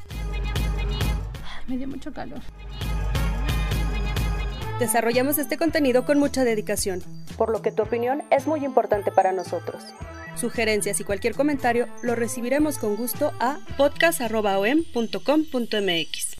Me 1.67 1.77
dio 1.77 1.89
mucho 1.89 2.13
calor. 2.13 2.41
Desarrollamos 4.81 5.39
este 5.39 5.59
contenido 5.59 6.07
con 6.07 6.19
mucha 6.19 6.43
dedicación, 6.43 7.03
por 7.37 7.51
lo 7.51 7.61
que 7.61 7.71
tu 7.71 7.83
opinión 7.83 8.23
es 8.31 8.47
muy 8.47 8.65
importante 8.65 9.13
para 9.13 9.31
nosotros. 9.31 9.85
Sugerencias 10.37 11.01
y 11.01 11.05
cualquier 11.05 11.35
comentario 11.35 11.87
lo 12.03 12.15
recibiremos 12.15 12.79
con 12.79 12.97
gusto 12.97 13.35
a 13.41 13.59
podcast.om.com.mx. 13.77 16.40